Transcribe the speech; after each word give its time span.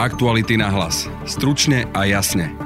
Aktuality 0.00 0.56
na 0.56 0.72
hlas. 0.72 1.12
Stručne 1.28 1.84
a 1.92 2.08
jasne. 2.08 2.56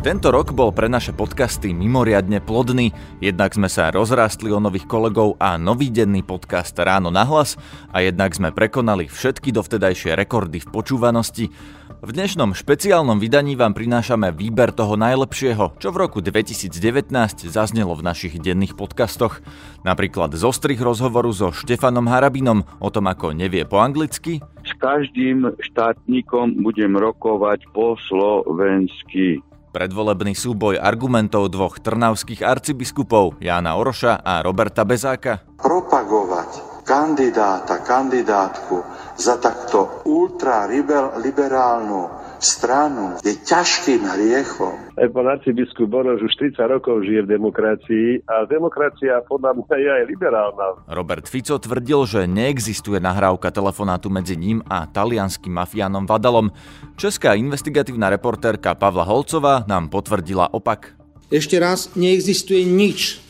Tento 0.00 0.32
rok 0.32 0.56
bol 0.56 0.72
pre 0.72 0.88
naše 0.88 1.12
podcasty 1.12 1.76
mimoriadne 1.76 2.40
plodný, 2.40 2.96
jednak 3.20 3.52
sme 3.52 3.68
sa 3.68 3.92
rozrástli 3.92 4.48
o 4.48 4.64
nových 4.64 4.88
kolegov 4.88 5.36
a 5.36 5.60
nový 5.60 5.92
denný 5.92 6.24
podcast 6.24 6.72
Ráno 6.72 7.12
na 7.12 7.20
hlas 7.28 7.60
a 7.92 8.00
jednak 8.00 8.32
sme 8.32 8.48
prekonali 8.48 9.12
všetky 9.12 9.52
dovtedajšie 9.52 10.16
rekordy 10.16 10.64
v 10.64 10.72
počúvanosti. 10.72 11.52
V 11.98 12.10
dnešnom 12.16 12.56
špeciálnom 12.56 13.20
vydaní 13.20 13.52
vám 13.58 13.76
prinášame 13.76 14.32
výber 14.32 14.72
toho 14.72 14.96
najlepšieho, 14.96 15.76
čo 15.76 15.92
v 15.92 16.00
roku 16.00 16.24
2019 16.24 17.10
zaznelo 17.44 17.92
v 17.92 18.06
našich 18.08 18.40
denných 18.40 18.72
podcastoch. 18.72 19.44
Napríklad 19.84 20.32
zo 20.32 20.48
rozhovoru 20.54 21.28
so 21.34 21.52
Štefanom 21.52 22.08
Harabinom 22.08 22.64
o 22.80 22.88
tom, 22.88 23.10
ako 23.10 23.36
nevie 23.36 23.68
po 23.68 23.82
anglicky. 23.82 24.40
S 24.68 24.76
každým 24.76 25.56
štátnikom 25.56 26.60
budem 26.60 26.92
rokovať 26.92 27.64
po 27.72 27.96
slovensky. 28.04 29.40
Predvolebný 29.72 30.36
súboj 30.36 30.76
argumentov 30.76 31.48
dvoch 31.48 31.80
trnavských 31.80 32.44
arcibiskupov 32.44 33.40
Jána 33.40 33.80
Oroša 33.80 34.20
a 34.20 34.44
Roberta 34.44 34.84
Bezáka. 34.84 35.40
Propagovať 35.56 36.84
kandidáta, 36.84 37.80
kandidátku 37.84 38.80
za 39.16 39.36
takto 39.40 40.04
ultraliberálnu 40.08 42.17
stranu 42.42 43.18
je 43.22 43.34
ťažkým 43.34 44.02
hriechom. 44.06 44.74
Aj 44.94 45.08
pán 45.10 45.26
arcibiskup 45.28 45.90
Borož 45.90 46.22
už 46.22 46.34
30 46.54 46.58
rokov 46.68 47.02
žije 47.06 47.26
v 47.26 47.32
demokracii 47.38 48.08
a 48.26 48.46
demokracia 48.46 49.22
podľa 49.26 49.58
mňa 49.58 49.76
je 49.78 49.90
aj 49.90 50.04
liberálna. 50.06 50.66
Robert 50.90 51.26
Fico 51.26 51.58
tvrdil, 51.58 52.00
že 52.06 52.20
neexistuje 52.30 53.02
nahrávka 53.02 53.50
telefonátu 53.50 54.08
medzi 54.08 54.38
ním 54.38 54.62
a 54.66 54.86
talianským 54.86 55.54
mafiánom 55.54 56.06
Vadalom. 56.06 56.54
Česká 56.94 57.34
investigatívna 57.34 58.10
reportérka 58.10 58.78
Pavla 58.78 59.02
Holcová 59.02 59.66
nám 59.66 59.90
potvrdila 59.90 60.50
opak. 60.54 60.94
Ešte 61.28 61.60
raz, 61.60 61.92
neexistuje 61.92 62.64
nič. 62.64 63.20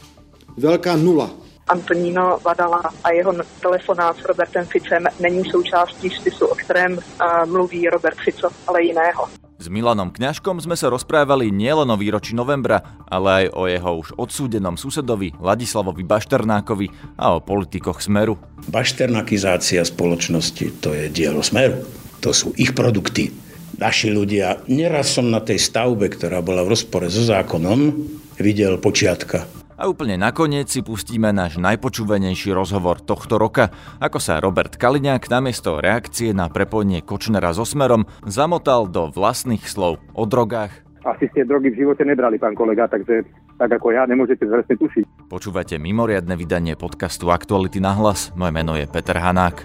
Veľká 0.55 0.95
nula. 0.95 1.48
Antoníno 1.69 2.39
Vadala 2.45 2.83
a 3.05 3.11
jeho 3.13 3.33
telefonát 3.61 4.17
s 4.17 4.25
Robertem 4.25 4.65
Ficem 4.67 5.05
není 5.21 5.45
součástí 5.45 6.11
spisu, 6.11 6.47
o 6.47 6.55
kterém 6.55 6.93
uh, 6.99 7.47
mluví 7.47 7.89
Robert 7.89 8.19
Fico, 8.25 8.49
ale 8.67 8.83
jiného. 8.83 9.29
S 9.59 9.67
Milanom 9.67 10.15
Kňažkom 10.15 10.63
sme 10.63 10.79
sa 10.79 10.87
rozprávali 10.87 11.51
nielen 11.51 11.91
o 11.91 11.99
výročí 11.99 12.31
novembra, 12.31 12.79
ale 13.11 13.29
aj 13.43 13.45
o 13.59 13.63
jeho 13.67 13.91
už 13.99 14.09
odsúdenom 14.15 14.79
susedovi 14.79 15.35
Ladislavovi 15.35 16.07
Bašternákovi 16.07 17.19
a 17.19 17.35
o 17.35 17.43
politikoch 17.43 17.99
Smeru. 17.99 18.39
Bašternakizácia 18.71 19.83
spoločnosti 19.83 20.79
to 20.79 20.95
je 20.95 21.11
dielo 21.11 21.43
Smeru. 21.43 21.83
To 22.23 22.31
sú 22.31 22.55
ich 22.55 22.71
produkty. 22.71 23.35
Naši 23.83 24.15
ľudia, 24.15 24.63
neraz 24.71 25.19
som 25.19 25.27
na 25.27 25.43
tej 25.43 25.59
stavbe, 25.59 26.07
ktorá 26.07 26.39
bola 26.39 26.63
v 26.63 26.79
rozpore 26.79 27.11
so 27.11 27.27
zákonom, 27.27 27.95
videl 28.39 28.79
počiatka 28.79 29.59
a 29.79 29.87
úplne 29.87 30.19
nakoniec 30.19 30.67
si 30.67 30.83
pustíme 30.83 31.31
náš 31.31 31.63
najpočúvenejší 31.63 32.51
rozhovor 32.51 32.99
tohto 32.99 33.39
roka, 33.39 33.71
ako 34.03 34.19
sa 34.19 34.43
Robert 34.43 34.75
Kaliňák 34.75 35.31
namiesto 35.31 35.79
reakcie 35.79 36.35
na 36.35 36.51
prepojenie 36.51 37.07
Kočnera 37.07 37.55
so 37.55 37.63
Smerom 37.63 38.11
zamotal 38.27 38.91
do 38.91 39.07
vlastných 39.15 39.63
slov 39.63 40.03
o 40.19 40.27
drogách. 40.27 40.75
Asi 41.07 41.31
ste 41.31 41.47
drogy 41.47 41.71
v 41.73 41.87
živote 41.87 42.03
nebrali, 42.03 42.43
pán 42.43 42.59
kolega, 42.59 42.91
takže 42.91 43.23
tak 43.55 43.71
ako 43.71 43.95
ja 43.95 44.05
nemôžete 44.05 44.45
presne 44.45 44.75
tušiť. 44.77 45.31
Počúvate 45.31 45.79
mimoriadne 45.79 46.35
vydanie 46.35 46.75
podcastu 46.75 47.31
Aktuality 47.31 47.79
na 47.79 47.95
hlas. 47.95 48.35
Moje 48.35 48.51
meno 48.51 48.75
je 48.75 48.85
Peter 48.91 49.15
Hanák. 49.17 49.63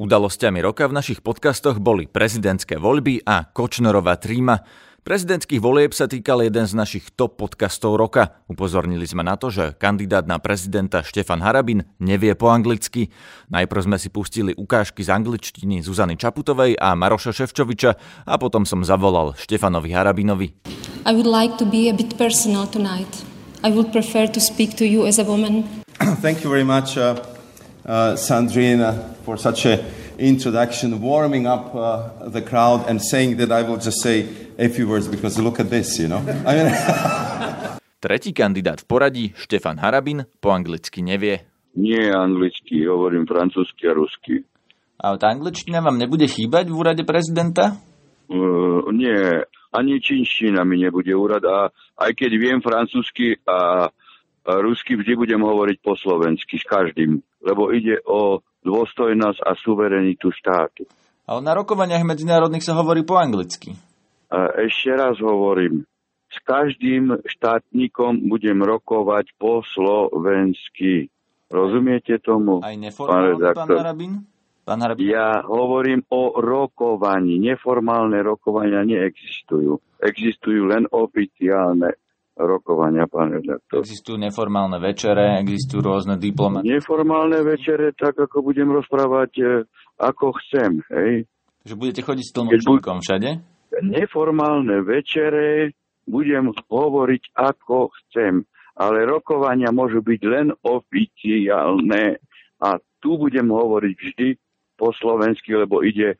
Udalosťami 0.00 0.64
roka 0.64 0.88
v 0.88 0.96
našich 0.96 1.20
podcastoch 1.20 1.76
boli 1.76 2.08
prezidentské 2.08 2.80
voľby 2.80 3.20
a 3.20 3.44
Kočnerová 3.44 4.16
tríma. 4.16 4.64
Prezidentských 5.00 5.64
volieb 5.64 5.96
sa 5.96 6.04
týkal 6.04 6.44
jeden 6.44 6.68
z 6.68 6.76
našich 6.76 7.08
top 7.16 7.40
podcastov 7.40 7.96
roka. 7.96 8.36
Upozornili 8.52 9.08
sme 9.08 9.24
na 9.24 9.40
to, 9.40 9.48
že 9.48 9.72
kandidát 9.80 10.28
na 10.28 10.36
prezidenta 10.36 11.00
Štefan 11.00 11.40
Harabin 11.40 11.88
nevie 11.96 12.36
po 12.36 12.52
anglicky. 12.52 13.08
Najprv 13.48 13.80
sme 13.88 13.96
si 13.96 14.12
pustili 14.12 14.52
ukážky 14.52 15.00
z 15.00 15.16
angličtiny 15.16 15.80
Zuzany 15.80 16.20
Čaputovej 16.20 16.76
a 16.76 16.92
Maroša 16.92 17.32
Ševčoviča 17.32 17.96
a 18.28 18.34
potom 18.36 18.68
som 18.68 18.84
zavolal 18.84 19.32
Štefanovi 19.40 19.88
Harabinovi. 19.88 20.52
I 21.08 21.16
would 21.16 21.24
like 21.24 21.56
to 21.56 21.64
be 21.64 21.88
a 21.88 21.96
bit 21.96 22.20
personal 22.20 22.68
tonight. 22.68 23.24
I 23.64 23.72
would 23.72 23.96
prefer 23.96 24.28
to 24.28 24.40
speak 24.40 24.76
to 24.76 24.84
you 24.84 25.08
as 25.08 25.16
a 25.16 25.24
woman. 25.24 25.64
Thank 26.20 26.44
you 26.44 26.52
very 26.52 26.68
much, 26.68 27.00
uh, 27.00 27.16
uh, 27.88 28.20
Sandrine, 28.20 28.84
for 29.24 29.40
such 29.40 29.64
a 29.64 29.80
introduction, 30.20 31.00
warming 31.00 31.48
up 31.48 31.74
uh, 31.74 32.28
the 32.28 32.44
crowd 32.44 32.84
and 32.86 33.00
saying 33.00 33.40
that 33.40 33.50
I 33.50 33.64
will 33.64 33.80
just 33.80 34.04
say 34.04 34.28
a 34.60 34.68
few 34.68 34.86
words 34.86 35.08
because 35.08 35.40
look 35.40 35.58
at 35.58 35.72
this, 35.72 35.98
you 35.98 36.08
know. 36.08 36.20
I 36.44 36.52
mean... 36.54 36.68
Tretí 38.00 38.32
kandidát 38.32 38.80
v 38.80 38.86
poradí, 38.88 39.24
Štefan 39.36 39.76
Harabin, 39.76 40.24
po 40.40 40.56
anglicky 40.56 41.04
nevie. 41.04 41.44
Nie 41.76 42.08
anglicky, 42.16 42.88
hovorím 42.88 43.28
francúzsky 43.28 43.84
a 43.88 43.92
rusky. 43.92 44.40
A 45.00 45.20
tá 45.20 45.28
angličtina 45.28 45.84
vám 45.84 46.00
nebude 46.00 46.24
chýbať 46.24 46.72
v 46.72 46.76
úrade 46.80 47.04
prezidenta? 47.04 47.76
Uh, 48.32 48.88
nie, 48.96 49.44
ani 49.68 50.00
čínština 50.00 50.64
mi 50.64 50.80
nebude 50.80 51.12
úrad 51.12 51.44
a 51.44 51.68
aj 52.00 52.12
keď 52.16 52.30
viem 52.40 52.58
francúzsky 52.64 53.36
a, 53.44 53.92
a 54.48 54.50
rusky, 54.64 54.96
vždy 54.96 55.20
budem 55.20 55.44
hovoriť 55.44 55.78
po 55.84 55.92
slovensky 55.92 56.56
s 56.56 56.64
každým, 56.64 57.20
lebo 57.44 57.68
ide 57.68 58.00
o 58.08 58.40
dôstojnosť 58.64 59.40
a 59.44 59.52
suverenitu 59.56 60.28
štátu. 60.32 60.84
Ale 61.30 61.40
na 61.46 61.54
rokovaniach 61.54 62.02
medzinárodných 62.02 62.66
sa 62.66 62.74
hovorí 62.74 63.06
po 63.06 63.14
anglicky. 63.20 63.76
Ešte 64.58 64.90
raz 64.94 65.18
hovorím, 65.22 65.86
s 66.30 66.38
každým 66.46 67.18
štátnikom 67.26 68.30
budem 68.30 68.62
rokovať 68.62 69.34
po 69.34 69.66
slovensky. 69.66 71.10
Rozumiete 71.50 72.22
tomu? 72.22 72.62
Aj 72.62 72.74
neformálne, 72.78 73.34
pán, 73.50 73.66
pán 73.66 73.70
Harabin? 73.74 74.12
Pán 74.62 74.78
Harabin? 74.86 75.10
Ja 75.10 75.42
hovorím 75.42 76.06
o 76.14 76.38
rokovaní. 76.38 77.42
Neformálne 77.42 78.22
rokovania 78.22 78.86
neexistujú. 78.86 79.82
Existujú 79.98 80.70
len 80.70 80.86
oficiálne 80.94 81.98
rokovania, 82.44 83.04
pán 83.04 83.36
redaktor. 83.36 83.84
Existujú 83.84 84.16
neformálne 84.16 84.80
večere, 84.80 85.40
existujú 85.40 85.80
rôzne 85.84 86.16
diplomaty. 86.16 86.68
Neformálne 86.68 87.40
večere, 87.44 87.92
tak 87.92 88.16
ako 88.16 88.40
budem 88.40 88.72
rozprávať, 88.72 89.30
e, 89.40 89.44
ako 90.00 90.36
chcem, 90.44 90.80
hej. 90.92 91.28
Že 91.68 91.74
budete 91.76 92.00
chodiť 92.04 92.24
s 92.24 92.34
tlmočníkom 92.34 92.96
všade? 93.04 93.30
Neformálne 93.84 94.80
večere 94.82 95.76
budem 96.08 96.50
hovoriť 96.56 97.22
ako 97.36 97.92
chcem, 97.94 98.42
ale 98.74 98.98
rokovania 99.04 99.70
môžu 99.70 100.00
byť 100.00 100.20
len 100.24 100.48
oficiálne 100.64 102.18
a 102.60 102.68
tu 103.00 103.16
budem 103.20 103.46
hovoriť 103.46 103.94
vždy 103.96 104.28
po 104.80 104.90
slovensky, 104.96 105.52
lebo 105.52 105.84
ide 105.84 106.16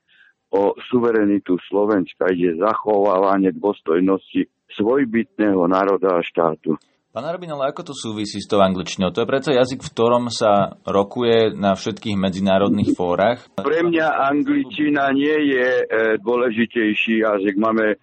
o 0.50 0.74
suverenitu 0.90 1.56
Slovenska, 1.70 2.28
ide 2.34 2.58
zachovávanie 2.58 3.54
dôstojnosti 3.54 4.50
svojbytného 4.78 5.62
národa 5.66 6.18
a 6.18 6.24
štátu. 6.24 6.78
Pán 7.10 7.26
Arbin, 7.26 7.50
ale 7.50 7.74
ako 7.74 7.90
to 7.90 7.94
súvisí 7.94 8.38
s 8.38 8.46
tou 8.46 8.62
angličtinou? 8.62 9.10
To 9.10 9.26
je 9.26 9.30
predsa 9.30 9.50
jazyk, 9.50 9.82
v 9.82 9.92
ktorom 9.98 10.30
sa 10.30 10.78
rokuje 10.86 11.58
na 11.58 11.74
všetkých 11.74 12.14
medzinárodných 12.14 12.94
fórach. 12.94 13.50
Pre 13.58 13.80
mňa 13.82 14.30
angličtina 14.30 15.10
nie 15.10 15.58
je 15.58 15.68
e, 15.82 15.84
dôležitejší 16.22 17.26
jazyk. 17.26 17.58
Máme 17.58 17.86
e, 17.90 17.96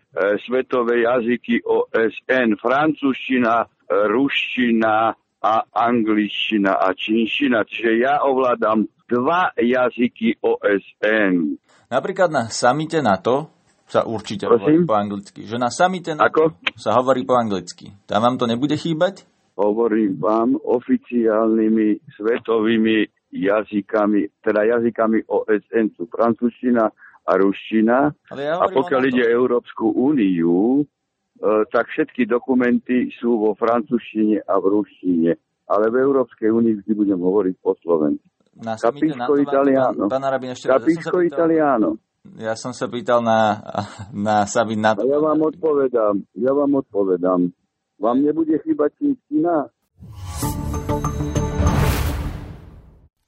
svetové 0.44 1.08
jazyky 1.08 1.64
OSN, 1.64 2.60
francúzština, 2.60 3.64
e, 3.64 3.68
ruština 4.12 5.16
a 5.40 5.54
angličtina 5.72 6.76
a 6.76 6.92
čínština. 6.92 7.64
Čiže 7.64 8.04
ja 8.04 8.28
ovládam 8.28 8.92
dva 9.08 9.56
jazyky 9.56 10.44
OSN. 10.44 11.56
Napríklad 11.88 12.28
na 12.28 12.52
samite 12.52 13.00
NATO 13.00 13.57
sa 13.88 14.04
určite 14.04 14.46
Prosím? 14.46 14.60
hovorí 14.60 14.78
po 14.84 14.96
anglicky. 15.00 15.40
Že 15.48 15.58
na 15.58 15.72
samite 15.72 16.12
Ako? 16.14 16.60
sa 16.76 17.00
hovorí 17.00 17.24
po 17.24 17.40
anglicky. 17.40 17.96
Tam 18.04 18.20
vám 18.20 18.36
to 18.36 18.46
nebude 18.46 18.76
chýbať? 18.76 19.24
Hovorím 19.56 20.20
vám 20.22 20.60
oficiálnymi 20.60 22.14
svetovými 22.14 23.10
jazykami, 23.34 24.30
teda 24.44 24.62
jazykami 24.78 25.26
OSN 25.26 25.98
sú 25.98 26.06
francúzština 26.12 26.86
a 27.28 27.32
ruština. 27.36 28.14
Ja 28.38 28.62
a 28.62 28.66
pokiaľ 28.70 29.02
ide 29.10 29.26
Európsku 29.28 29.92
úniu, 29.92 30.84
e, 30.84 30.84
tak 31.74 31.92
všetky 31.92 32.24
dokumenty 32.30 33.12
sú 33.18 33.36
vo 33.42 33.52
francúzštine 33.58 34.46
a 34.48 34.54
v 34.62 34.66
ruštine. 34.80 35.32
Ale 35.68 35.92
v 35.92 36.00
Európskej 36.00 36.48
únii 36.48 36.80
vždy 36.80 36.94
budem 36.96 37.20
hovoriť 37.20 37.56
po 37.60 37.76
slovensku. 37.84 38.24
Capisco 38.58 39.36
italiano. 39.36 40.08
Pán, 40.08 40.22
pán 40.22 40.24
Arabin, 40.24 40.56
ešte 40.56 40.72
Capisco 40.72 41.20
italiano. 41.20 42.00
Ja 42.36 42.60
som 42.60 42.76
sa 42.76 42.92
pýtal 42.92 43.24
na, 43.24 43.64
na 44.12 44.44
Sabin 44.44 44.84
na. 44.84 44.92
Ja 45.00 45.20
vám 45.24 45.40
odpovedám, 45.40 46.16
ja 46.36 46.52
vám 46.52 46.72
odpovedám. 46.84 47.56
Vám 47.98 48.18
nebude 48.20 48.60
chýbať 48.62 48.92
čínština? 49.00 49.72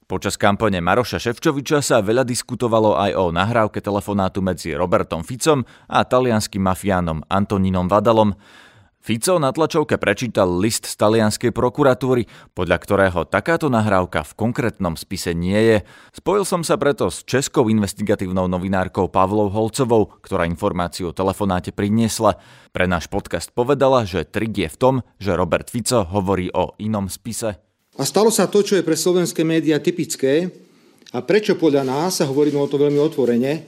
Počas 0.09 0.41
kampane 0.41 0.81
Maroša 0.81 1.21
Ševčoviča 1.21 1.85
sa 1.85 2.01
veľa 2.01 2.25
diskutovalo 2.25 2.97
aj 2.97 3.11
o 3.13 3.29
nahrávke 3.29 3.77
telefonátu 3.77 4.41
medzi 4.41 4.73
Robertom 4.73 5.21
Ficom 5.21 5.61
a 5.85 6.01
talianským 6.01 6.65
mafiánom 6.65 7.21
Antonínom 7.29 7.85
Vadalom. 7.85 8.33
Fico 8.99 9.39
na 9.39 9.55
tlačovke 9.55 9.95
prečítal 9.95 10.59
list 10.59 10.83
z 10.83 10.99
talianskej 10.99 11.55
prokuratúry, 11.55 12.27
podľa 12.51 12.77
ktorého 12.83 13.23
takáto 13.23 13.71
nahrávka 13.71 14.27
v 14.27 14.35
konkrétnom 14.35 14.99
spise 14.99 15.31
nie 15.31 15.55
je. 15.55 15.77
Spojil 16.11 16.43
som 16.43 16.67
sa 16.67 16.75
preto 16.75 17.07
s 17.07 17.23
českou 17.23 17.71
investigatívnou 17.71 18.51
novinárkou 18.51 19.07
Pavlou 19.07 19.47
Holcovou, 19.47 20.11
ktorá 20.19 20.43
informáciu 20.43 21.09
o 21.09 21.15
telefonáte 21.15 21.71
priniesla. 21.71 22.43
Pre 22.75 22.85
náš 22.91 23.07
podcast 23.07 23.55
povedala, 23.55 24.03
že 24.03 24.27
trik 24.27 24.51
je 24.51 24.67
v 24.67 24.77
tom, 24.77 24.95
že 25.15 25.31
Robert 25.31 25.71
Fico 25.71 26.03
hovorí 26.03 26.51
o 26.51 26.75
inom 26.83 27.07
spise. 27.07 27.55
A 27.95 28.03
stalo 28.03 28.35
sa 28.35 28.51
to, 28.51 28.67
čo 28.67 28.75
je 28.75 28.83
pre 28.83 28.99
slovenské 28.99 29.47
médiá 29.47 29.79
typické 29.79 30.51
a 31.15 31.23
prečo 31.23 31.55
podľa 31.55 31.87
nás, 31.87 32.19
a 32.19 32.27
hovoríme 32.27 32.59
o 32.59 32.67
to 32.67 32.75
veľmi 32.75 32.99
otvorene, 32.99 33.63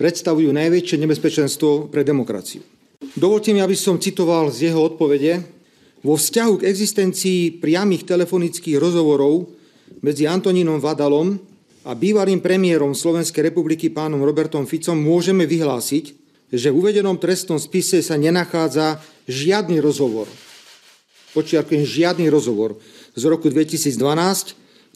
predstavujú 0.00 0.48
najväčšie 0.56 0.96
nebezpečenstvo 1.04 1.92
pre 1.92 2.00
demokraciu. 2.00 2.79
Dovolte 3.00 3.56
mi, 3.56 3.64
aby 3.64 3.72
som 3.72 3.96
citoval 3.96 4.52
z 4.52 4.70
jeho 4.70 4.84
odpovede. 4.84 5.40
Vo 6.04 6.20
vzťahu 6.20 6.60
k 6.60 6.66
existencii 6.68 7.60
priamých 7.60 8.04
telefonických 8.04 8.76
rozhovorov 8.76 9.48
medzi 10.04 10.28
Antonínom 10.28 10.80
Vadalom 10.80 11.36
a 11.88 11.96
bývalým 11.96 12.44
premiérom 12.44 12.92
Slovenskej 12.92 13.52
republiky 13.52 13.88
pánom 13.88 14.20
Robertom 14.20 14.68
Ficom 14.68 15.00
môžeme 15.00 15.48
vyhlásiť, 15.48 16.12
že 16.52 16.68
v 16.68 16.76
uvedenom 16.76 17.16
trestnom 17.16 17.56
spise 17.56 18.04
sa 18.04 18.20
nenachádza 18.20 19.00
žiadny 19.24 19.80
rozhovor. 19.80 20.28
Počiarkujem, 21.32 21.88
žiadny 21.88 22.28
rozhovor 22.28 22.76
z 23.16 23.22
roku 23.24 23.48
2012, 23.48 23.96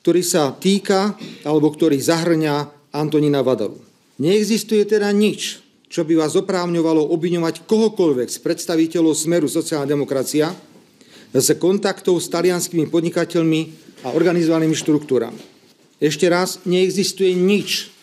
ktorý 0.05 0.21
sa 0.21 0.53
týka 0.53 1.17
alebo 1.47 1.73
ktorý 1.73 1.97
zahrňa 1.97 2.69
Antonína 2.93 3.41
Vadalu. 3.41 3.81
Neexistuje 4.21 4.85
teda 4.85 5.09
nič, 5.15 5.64
čo 5.95 6.03
by 6.03 6.19
vás 6.19 6.35
oprávňovalo 6.35 7.07
obviňovať 7.15 7.71
kohokoľvek 7.71 8.27
z 8.27 8.39
predstaviteľov 8.43 9.15
Smeru 9.15 9.47
sociálna 9.47 9.87
demokracia 9.87 10.51
z 11.31 11.49
kontaktov 11.55 12.19
s 12.19 12.27
talianskými 12.35 12.91
podnikateľmi 12.91 13.61
a 14.03 14.11
organizovanými 14.11 14.75
štruktúrami. 14.75 15.39
Ešte 16.03 16.27
raz, 16.27 16.59
neexistuje 16.67 17.39
nič. 17.39 17.95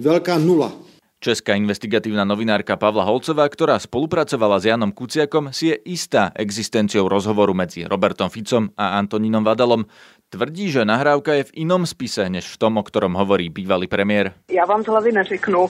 Veľká 0.00 0.40
nula 0.40 0.72
Česká 1.16 1.56
investigatívna 1.56 2.28
novinárka 2.28 2.76
Pavla 2.76 3.00
Holcová, 3.08 3.48
ktorá 3.48 3.80
spolupracovala 3.80 4.60
s 4.60 4.68
Janom 4.68 4.92
Kuciakom, 4.92 5.48
si 5.48 5.72
je 5.72 5.76
istá 5.88 6.28
existenciou 6.36 7.08
rozhovoru 7.08 7.56
medzi 7.56 7.88
Robertom 7.88 8.28
Ficom 8.28 8.68
a 8.76 9.00
Antonínom 9.00 9.40
Vadalom. 9.40 9.88
Tvrdí, 10.28 10.68
že 10.68 10.84
nahrávka 10.84 11.40
je 11.40 11.48
v 11.48 11.64
inom 11.64 11.88
spise, 11.88 12.28
než 12.28 12.44
v 12.44 12.56
tom, 12.60 12.76
o 12.76 12.84
ktorom 12.84 13.16
hovorí 13.16 13.48
bývalý 13.48 13.88
premiér. 13.88 14.36
Já 14.50 14.66
vám 14.66 14.84
z 14.84 14.86
hlavy 14.86 15.12
neřeknu, 15.12 15.60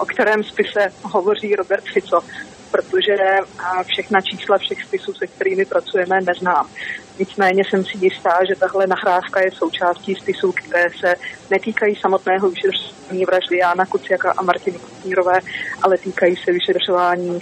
o 0.00 0.06
kterém 0.06 0.44
spise 0.44 0.92
hovoří 1.02 1.56
Robert 1.56 1.84
Fico, 1.84 2.20
protože 2.70 3.14
všechna 3.86 4.20
čísla 4.20 4.58
všech 4.58 4.82
spisů, 4.82 5.12
se 5.14 5.26
kterými 5.26 5.64
pracujeme, 5.64 6.16
neznám. 6.26 6.66
Nicméně 7.18 7.62
jsem 7.64 7.84
si 7.84 7.98
jistá, 8.00 8.38
že 8.48 8.60
tahle 8.60 8.86
nahrávka 8.86 9.40
je 9.44 9.50
součástí 9.50 10.14
spisů, 10.14 10.52
které 10.52 10.90
se 11.00 11.14
netýkají 11.50 11.96
samotného 11.96 12.50
vyšetřování 12.50 13.24
vraždy 13.24 13.58
Jána 13.58 13.86
Kuciaka 13.86 14.32
a 14.36 14.42
Martiny 14.42 14.78
Kutnírové, 14.78 15.38
ale 15.82 15.98
týkají 15.98 16.36
se 16.36 16.52
vyšetřování 16.52 17.38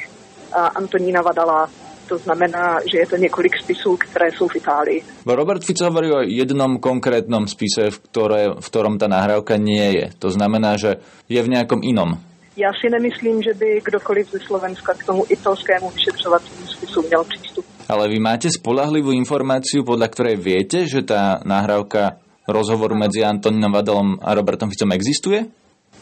Antonína 0.75 1.23
Vadala, 1.23 1.69
to 2.09 2.19
znamená, 2.19 2.81
že 2.93 2.99
je 2.99 3.07
to 3.07 3.17
několik 3.17 3.53
spisů, 3.63 3.97
které 3.97 4.33
jsou 4.33 4.49
v 4.49 4.57
Itálii. 4.57 5.03
Robert 5.27 5.65
Fico 5.65 5.85
hovorí 5.85 6.09
o 6.13 6.21
jednom 6.25 6.81
konkrétnom 6.81 7.45
spise, 7.45 7.93
v, 7.93 7.99
ktoré, 8.01 8.43
v 8.57 8.65
ktorom 8.65 8.97
ta 8.97 9.13
nahrávka 9.13 9.61
nie 9.61 9.93
je. 9.93 10.07
To 10.17 10.33
znamená, 10.33 10.81
že 10.81 11.05
je 11.29 11.37
v 11.37 11.53
nejakom 11.53 11.85
inom. 11.85 12.17
Já 12.59 12.71
si 12.81 12.91
nemyslím, 12.91 13.43
že 13.43 13.55
by 13.55 13.81
kdokoliv 13.85 14.31
ze 14.31 14.41
Slovenska 14.41 14.95
k 14.95 15.05
tomu 15.05 15.25
italskému 15.29 15.91
vyšetřovacímu 15.91 16.67
spisu 16.67 17.03
měl 17.03 17.25
přístup. 17.25 17.65
Ale 17.89 18.09
vy 18.09 18.19
máte 18.19 18.51
spolahlivú 18.51 19.15
informáciu, 19.15 19.87
podľa 19.87 20.13
ktorej 20.13 20.37
viete, 20.37 20.85
že 20.85 21.07
tá 21.07 21.39
nahrávka 21.47 22.19
rozhovoru 22.51 22.99
medzi 22.99 23.23
Antonínom 23.23 23.73
Vadalom 23.73 24.19
a 24.21 24.35
Robertom 24.35 24.69
Ficom 24.75 24.91
existuje? 24.93 25.47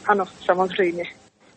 Áno, 0.09 0.25
samozrejme. 0.43 1.05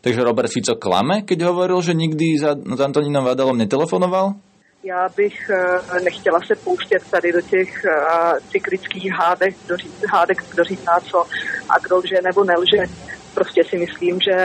Takže 0.03 0.21
Robert 0.21 0.51
Fico 0.51 0.75
klame, 0.75 1.23
keď 1.23 1.47
hovoril, 1.47 1.79
že 1.79 1.95
nikdy 1.95 2.35
za, 2.35 2.59
s 2.59 2.79
Antonínom 2.83 3.23
Vadalom 3.23 3.57
netelefonoval? 3.57 4.35
Já 4.83 5.09
bych 5.15 5.49
uh, 5.49 6.03
nechtěla 6.03 6.39
se 6.47 6.55
pouštět 6.55 7.03
tady 7.11 7.31
do 7.31 7.41
těch 7.41 7.71
uh, 7.85 8.39
cyklických 8.51 9.11
hádek, 9.11 9.55
kdo, 9.65 9.77
ří, 9.77 9.89
hádek, 10.11 10.43
kdo 10.53 10.63
říká 10.63 10.99
co 10.99 11.25
a 11.69 11.79
kdo 11.79 11.97
lže 11.97 12.15
nebo 12.23 12.43
nelže. 12.43 13.08
Prostě 13.39 13.63
si 13.63 13.77
myslím, 13.77 14.19
že 14.19 14.35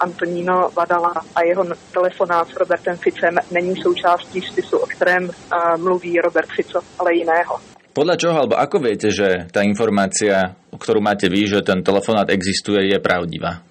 Antoníno 0.00 0.74
Vadala 0.74 1.14
a 1.34 1.38
jeho 1.46 1.62
telefonát 1.94 2.48
s 2.50 2.56
Robertem 2.58 2.96
Ficem 2.98 3.38
není 3.50 3.78
součástí 3.78 4.42
spisu, 4.42 4.76
o 4.78 4.86
kterém 4.86 5.30
mluví 5.78 6.18
Robert 6.18 6.50
Fico, 6.50 6.80
ale 6.98 7.14
jiného. 7.14 7.62
Podľa 7.94 8.16
čoho, 8.18 8.36
alebo 8.42 8.58
ako 8.58 8.82
viete, 8.82 9.14
že 9.14 9.46
tá 9.54 9.62
informácia, 9.62 10.50
ktorú 10.74 10.98
máte 10.98 11.30
vy, 11.30 11.46
že 11.46 11.62
ten 11.62 11.78
telefonát 11.86 12.26
existuje, 12.26 12.90
je 12.90 12.98
pravdivá? 12.98 13.62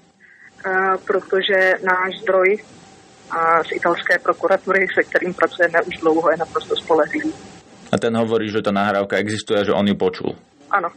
protože 1.07 1.83
náš 1.83 2.23
zdroj 2.23 2.57
z 3.67 3.69
italské 3.75 4.19
prokuratury, 4.23 4.87
se 4.95 5.03
kterým 5.03 5.33
pracujeme 5.33 5.81
už 5.81 5.95
dlouho, 5.99 6.31
je 6.31 6.37
naprosto 6.37 6.75
spolehlivý. 6.75 7.33
A 7.91 7.97
ten 7.99 8.15
hovorí, 8.15 8.47
že 8.47 8.63
tá 8.63 8.71
nahrávka 8.71 9.19
existuje 9.19 9.59
a 9.59 9.67
že 9.67 9.75
on 9.75 9.85
ju 9.85 9.95
počul? 9.99 10.33
Áno. 10.71 10.87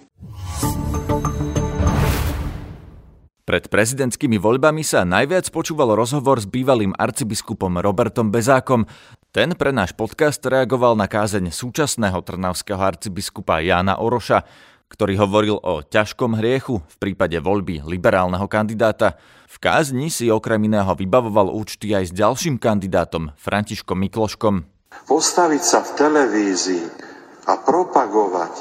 Pred 3.47 3.71
prezidentskými 3.71 4.43
voľbami 4.43 4.83
sa 4.83 5.07
najviac 5.07 5.55
počúval 5.55 5.95
rozhovor 5.95 6.43
s 6.43 6.51
bývalým 6.51 6.91
arcibiskupom 6.99 7.79
Robertom 7.79 8.27
Bezákom. 8.27 8.91
Ten 9.31 9.55
pre 9.55 9.71
náš 9.71 9.95
podcast 9.95 10.43
reagoval 10.43 10.99
na 10.99 11.07
kázeň 11.07 11.55
súčasného 11.55 12.19
trnavského 12.27 12.83
arcibiskupa 12.83 13.63
Jána 13.63 14.03
Oroša, 14.03 14.43
ktorý 14.91 15.23
hovoril 15.23 15.63
o 15.63 15.79
ťažkom 15.79 16.43
hriechu 16.43 16.83
v 16.83 16.97
prípade 16.99 17.39
voľby 17.39 17.87
liberálneho 17.87 18.51
kandidáta. 18.51 19.15
V 19.47 19.63
kázni 19.63 20.11
si 20.11 20.27
okrem 20.27 20.67
iného 20.67 20.91
vybavoval 20.99 21.55
účty 21.55 21.95
aj 21.95 22.11
s 22.11 22.13
ďalším 22.19 22.59
kandidátom, 22.59 23.31
Františkom 23.39 23.95
Mikloškom. 24.11 24.55
Postaviť 25.07 25.63
sa 25.63 25.87
v 25.87 25.91
televízii 25.95 26.87
a 27.47 27.63
propagovať 27.63 28.55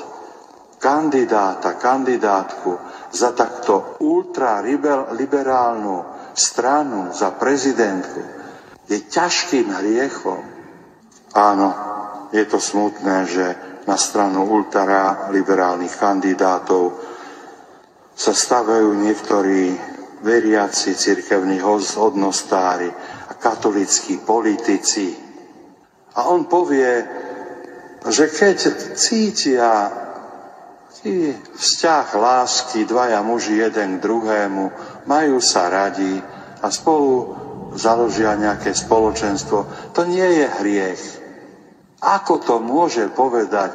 kandidáta, 0.77 1.73
kandidátku 1.73 2.94
za 3.15 3.31
takto 3.31 3.95
ultraliberálnu 4.03 6.03
stranu, 6.35 7.15
za 7.15 7.31
prezidentku, 7.31 8.19
je 8.91 9.07
ťažkým 9.07 9.71
hriechom. 9.71 10.43
Áno, 11.31 11.67
je 12.35 12.43
to 12.43 12.59
smutné, 12.59 13.23
že 13.23 13.45
na 13.87 13.95
stranu 13.95 14.43
ultraliberálnych 14.43 15.95
kandidátov 15.95 16.99
sa 18.15 18.35
stavajú 18.35 18.99
niektorí 18.99 19.95
veriaci 20.23 20.95
cirkevní 20.95 21.59
hodnostári 21.63 22.87
a 23.29 23.33
katolickí 23.35 24.23
politici. 24.23 25.11
A 26.15 26.31
on 26.31 26.47
povie, 26.47 27.03
že 28.07 28.31
keď 28.31 28.57
cítia 28.95 29.91
i 31.05 31.37
vzťah 31.37 32.17
lásky, 32.17 32.89
dvaja 32.89 33.21
muži 33.21 33.61
jeden 33.61 33.97
k 33.97 34.03
druhému, 34.03 34.63
majú 35.05 35.37
sa 35.37 35.69
radi 35.69 36.17
a 36.59 36.67
spolu 36.73 37.37
založia 37.77 38.33
nejaké 38.33 38.73
spoločenstvo. 38.73 39.93
To 39.93 40.01
nie 40.09 40.25
je 40.25 40.47
hriech. 40.49 41.03
Ako 42.01 42.41
to 42.41 42.57
môže 42.57 43.05
povedať 43.13 43.71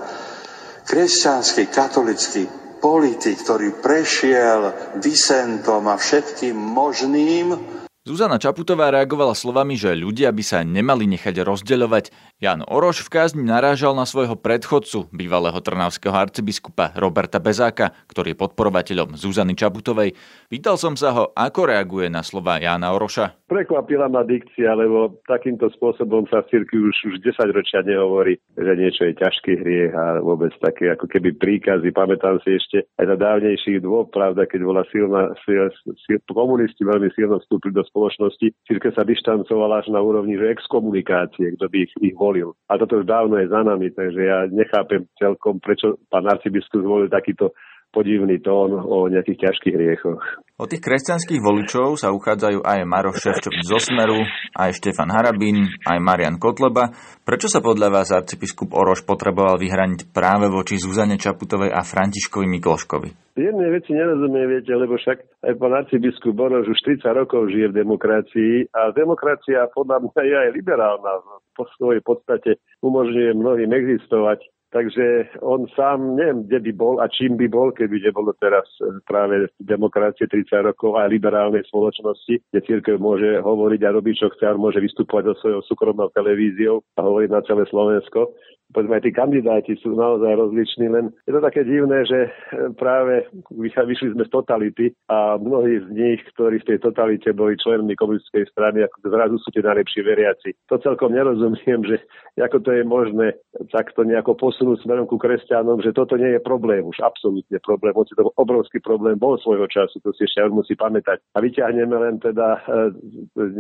kresťanský 0.90 1.70
katolický 1.70 2.50
politik, 2.82 3.38
ktorý 3.46 3.78
prešiel 3.78 4.94
disentom 4.99 5.87
a 5.87 5.94
všetkým 5.94 6.58
možným, 6.58 7.78
Zuzana 8.00 8.40
Čaputová 8.40 8.88
reagovala 8.88 9.37
slovami, 9.37 9.76
že 9.76 9.92
ľudia 9.92 10.32
by 10.32 10.40
sa 10.40 10.64
nemali 10.64 11.04
nechať 11.04 11.44
rozdeľovať. 11.44 12.29
Jan 12.40 12.64
Oroš 12.64 13.04
v 13.04 13.20
kázni 13.20 13.44
narážal 13.44 13.92
na 13.92 14.09
svojho 14.09 14.32
predchodcu, 14.32 15.12
bývalého 15.12 15.61
trnavského 15.61 16.16
arcibiskupa 16.16 16.88
Roberta 16.97 17.37
Bezáka, 17.37 17.92
ktorý 18.09 18.32
je 18.32 18.40
podporovateľom 18.40 19.12
Zuzany 19.12 19.52
Čaputovej. 19.52 20.16
Pýtal 20.49 20.80
som 20.80 20.97
sa 20.97 21.12
ho, 21.12 21.37
ako 21.37 21.68
reaguje 21.68 22.09
na 22.09 22.25
slova 22.25 22.56
Jana 22.56 22.97
Oroša. 22.97 23.44
Prekvapila 23.44 24.09
ma 24.09 24.25
dikcia, 24.25 24.73
lebo 24.73 25.20
takýmto 25.28 25.68
spôsobom 25.76 26.25
sa 26.32 26.40
v 26.40 26.49
cirkvi 26.49 26.80
už, 26.80 26.97
už 27.12 27.16
10 27.20 27.52
ročia 27.52 27.85
nehovorí, 27.85 28.40
že 28.56 28.73
niečo 28.73 29.04
je 29.04 29.20
ťažký 29.20 29.52
hriech 29.61 29.92
a 29.92 30.25
vôbec 30.25 30.56
také 30.64 30.97
ako 30.97 31.12
keby 31.12 31.37
príkazy. 31.37 31.92
Pamätám 31.92 32.40
si 32.40 32.56
ešte 32.56 32.88
aj 32.97 33.04
za 33.04 33.16
dávnejších 33.20 33.85
dôb, 33.85 34.16
pravda, 34.16 34.49
keď 34.49 34.64
bola 34.64 34.88
silná, 34.88 35.37
sil, 35.44 35.68
sil, 36.09 36.18
komunisti 36.32 36.88
veľmi 36.88 37.12
silno 37.12 37.37
vstúpili 37.37 37.76
do 37.76 37.85
spoločnosti. 37.85 38.49
Církev 38.64 38.97
sa 38.97 39.04
dištancovala 39.04 39.85
až 39.85 39.92
na 39.92 40.00
úrovni 40.00 40.40
že 40.40 40.56
exkomunikácie, 40.56 41.61
kto 41.61 41.68
by 41.68 41.76
ich, 41.85 41.92
ich 42.00 42.16
volil. 42.30 42.54
A 42.70 42.78
toto 42.78 43.02
už 43.02 43.10
dávno 43.10 43.34
je 43.42 43.50
za 43.50 43.66
nami, 43.66 43.90
takže 43.90 44.22
ja 44.22 44.46
nechápem 44.46 45.02
celkom, 45.18 45.58
prečo 45.58 45.99
pán 46.06 46.30
arcibiskup 46.30 46.87
zvolil 46.87 47.10
takýto 47.10 47.50
podivný 47.90 48.38
tón 48.40 48.75
o 48.75 49.11
nejakých 49.11 49.50
ťažkých 49.50 49.75
hriechoch. 49.75 50.23
O 50.61 50.68
tých 50.68 50.85
kresťanských 50.85 51.40
voličov 51.40 51.97
sa 51.97 52.12
uchádzajú 52.12 52.61
aj 52.61 52.85
Maroš 52.85 53.25
Ševčovič 53.25 53.64
zo 53.64 53.80
Smeru, 53.80 54.20
aj 54.52 54.76
Štefan 54.76 55.09
Harabín, 55.09 55.64
aj 55.88 55.99
Marian 56.04 56.37
Kotleba. 56.37 56.92
Prečo 57.25 57.49
sa 57.49 57.64
podľa 57.64 57.88
vás 57.88 58.12
arcibiskup 58.12 58.76
Oroš 58.76 59.09
potreboval 59.09 59.56
vyhraniť 59.56 60.12
práve 60.12 60.52
voči 60.52 60.76
Zuzane 60.76 61.16
Čaputovej 61.16 61.73
a 61.73 61.80
Františkovi 61.80 62.44
Mikloškovi? 62.44 63.40
Jednej 63.40 63.68
veci 63.73 63.97
nerozumie, 63.97 64.44
viete, 64.52 64.76
lebo 64.76 65.00
však 65.00 65.49
aj 65.49 65.54
pán 65.56 65.73
arcibiskup 65.80 66.37
Oroš 66.37 66.76
už 66.76 66.80
30 67.00 67.09
rokov 67.25 67.49
žije 67.49 67.73
v 67.73 67.78
demokracii 67.80 68.54
a 68.76 68.92
demokracia 68.92 69.64
podľa 69.73 70.04
mňa 70.04 70.23
je 70.28 70.37
aj 70.44 70.50
liberálna. 70.61 71.25
Po 71.56 71.64
svojej 71.80 72.04
podstate 72.04 72.61
umožňuje 72.85 73.32
mnohým 73.32 73.73
existovať 73.73 74.44
Takže 74.70 75.34
on 75.42 75.66
sám, 75.74 76.14
neviem, 76.14 76.46
kde 76.46 76.70
by 76.70 76.72
bol 76.78 76.94
a 77.02 77.10
čím 77.10 77.34
by 77.34 77.50
bol, 77.50 77.74
keby 77.74 78.06
nebolo 78.06 78.30
teraz 78.38 78.62
e, 78.78 79.02
práve 79.02 79.50
demokracie 79.58 80.30
30 80.30 80.70
rokov 80.70 80.94
a 80.94 81.10
liberálnej 81.10 81.66
spoločnosti, 81.66 82.38
kde 82.38 82.60
církev 82.62 83.02
môže 83.02 83.42
hovoriť 83.42 83.80
a 83.82 83.94
robiť, 83.98 84.14
čo 84.14 84.30
chce, 84.30 84.46
a 84.46 84.54
môže 84.54 84.78
vystupovať 84.78 85.34
so 85.34 85.34
svojou 85.42 85.60
súkromnou 85.66 86.14
televíziou 86.14 86.86
a 86.94 87.02
hovoriť 87.02 87.30
na 87.34 87.42
celé 87.42 87.66
Slovensko 87.66 88.30
povedzme 88.70 88.98
aj 88.98 89.04
tí 89.06 89.12
kandidáti 89.12 89.72
sú 89.82 89.94
naozaj 89.94 90.30
rozliční, 90.34 90.86
len 90.90 91.04
je 91.26 91.32
to 91.34 91.40
také 91.42 91.66
divné, 91.66 92.06
že 92.06 92.30
eh, 92.30 92.30
práve 92.74 93.26
vyšli 93.58 94.14
sme 94.14 94.24
z 94.26 94.30
totality 94.30 94.86
a 95.10 95.36
mnohí 95.36 95.82
z 95.84 95.88
nich, 95.90 96.20
ktorí 96.34 96.62
v 96.62 96.68
tej 96.74 96.78
totalite 96.80 97.30
boli 97.34 97.58
členmi 97.58 97.94
komunistickej 97.98 98.46
strany, 98.50 98.86
ako 98.86 98.96
zrazu 99.10 99.36
sú 99.42 99.48
tie 99.50 99.64
najlepší 99.64 100.00
veriaci. 100.06 100.50
To 100.70 100.78
celkom 100.78 101.12
nerozumiem, 101.12 101.82
že 101.86 101.96
ako 102.38 102.58
to 102.62 102.70
je 102.72 102.82
možné 102.86 103.26
takto 103.74 104.06
nejako 104.06 104.38
posunúť 104.38 104.82
smerom 104.82 105.06
ku 105.10 105.20
kresťanom, 105.20 105.82
že 105.84 105.92
toto 105.92 106.16
nie 106.16 106.38
je 106.38 106.40
problém, 106.40 106.86
už 106.86 107.02
absolútne 107.02 107.58
problém, 107.60 107.92
hoci 107.92 108.16
to 108.16 108.30
obrovský 108.38 108.80
problém 108.80 109.18
bol 109.20 109.36
svojho 109.38 109.66
času, 109.68 110.00
to 110.00 110.14
si 110.16 110.24
ešte 110.24 110.46
musí 110.48 110.74
pamätať. 110.78 111.20
A 111.36 111.42
vyťahneme 111.42 111.96
len 112.00 112.16
teda 112.22 112.62
e, 112.64 112.80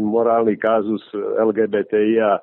morálny 0.00 0.56
kázus 0.56 1.02
LGBTI 1.38 2.14
a 2.22 2.32
e, 2.38 2.42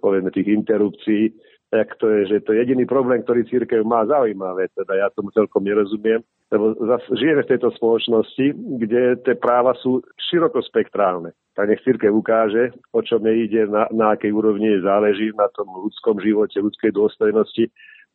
povedzme 0.00 0.34
tých 0.34 0.50
interrupcií, 0.50 1.30
jak 1.72 1.96
to 1.96 2.08
je, 2.08 2.20
že 2.26 2.36
to 2.40 2.52
je 2.52 2.64
jediný 2.64 2.88
problém, 2.88 3.20
ktorý 3.22 3.44
církev 3.44 3.84
má 3.84 4.06
zaujímavé, 4.08 4.72
teda 4.72 4.96
ja 4.96 5.06
tomu 5.12 5.28
celkom 5.36 5.64
nerozumiem, 5.64 6.24
lebo 6.48 6.72
zase 6.80 7.08
žijeme 7.20 7.44
v 7.44 7.50
tejto 7.52 7.68
spoločnosti, 7.76 8.46
kde 8.80 9.20
tie 9.20 9.34
práva 9.36 9.76
sú 9.84 10.00
širokospektrálne. 10.32 11.36
Tak 11.52 11.68
nech 11.68 11.84
církev 11.84 12.08
ukáže, 12.14 12.72
o 12.96 13.04
čom 13.04 13.20
ide, 13.28 13.68
na, 13.68 13.84
na 13.92 14.16
akej 14.16 14.32
úrovni 14.32 14.80
záleží 14.80 15.28
na 15.36 15.50
tom 15.52 15.68
ľudskom 15.68 16.22
živote, 16.24 16.56
ľudskej 16.56 16.94
dôstojnosti, 16.94 17.68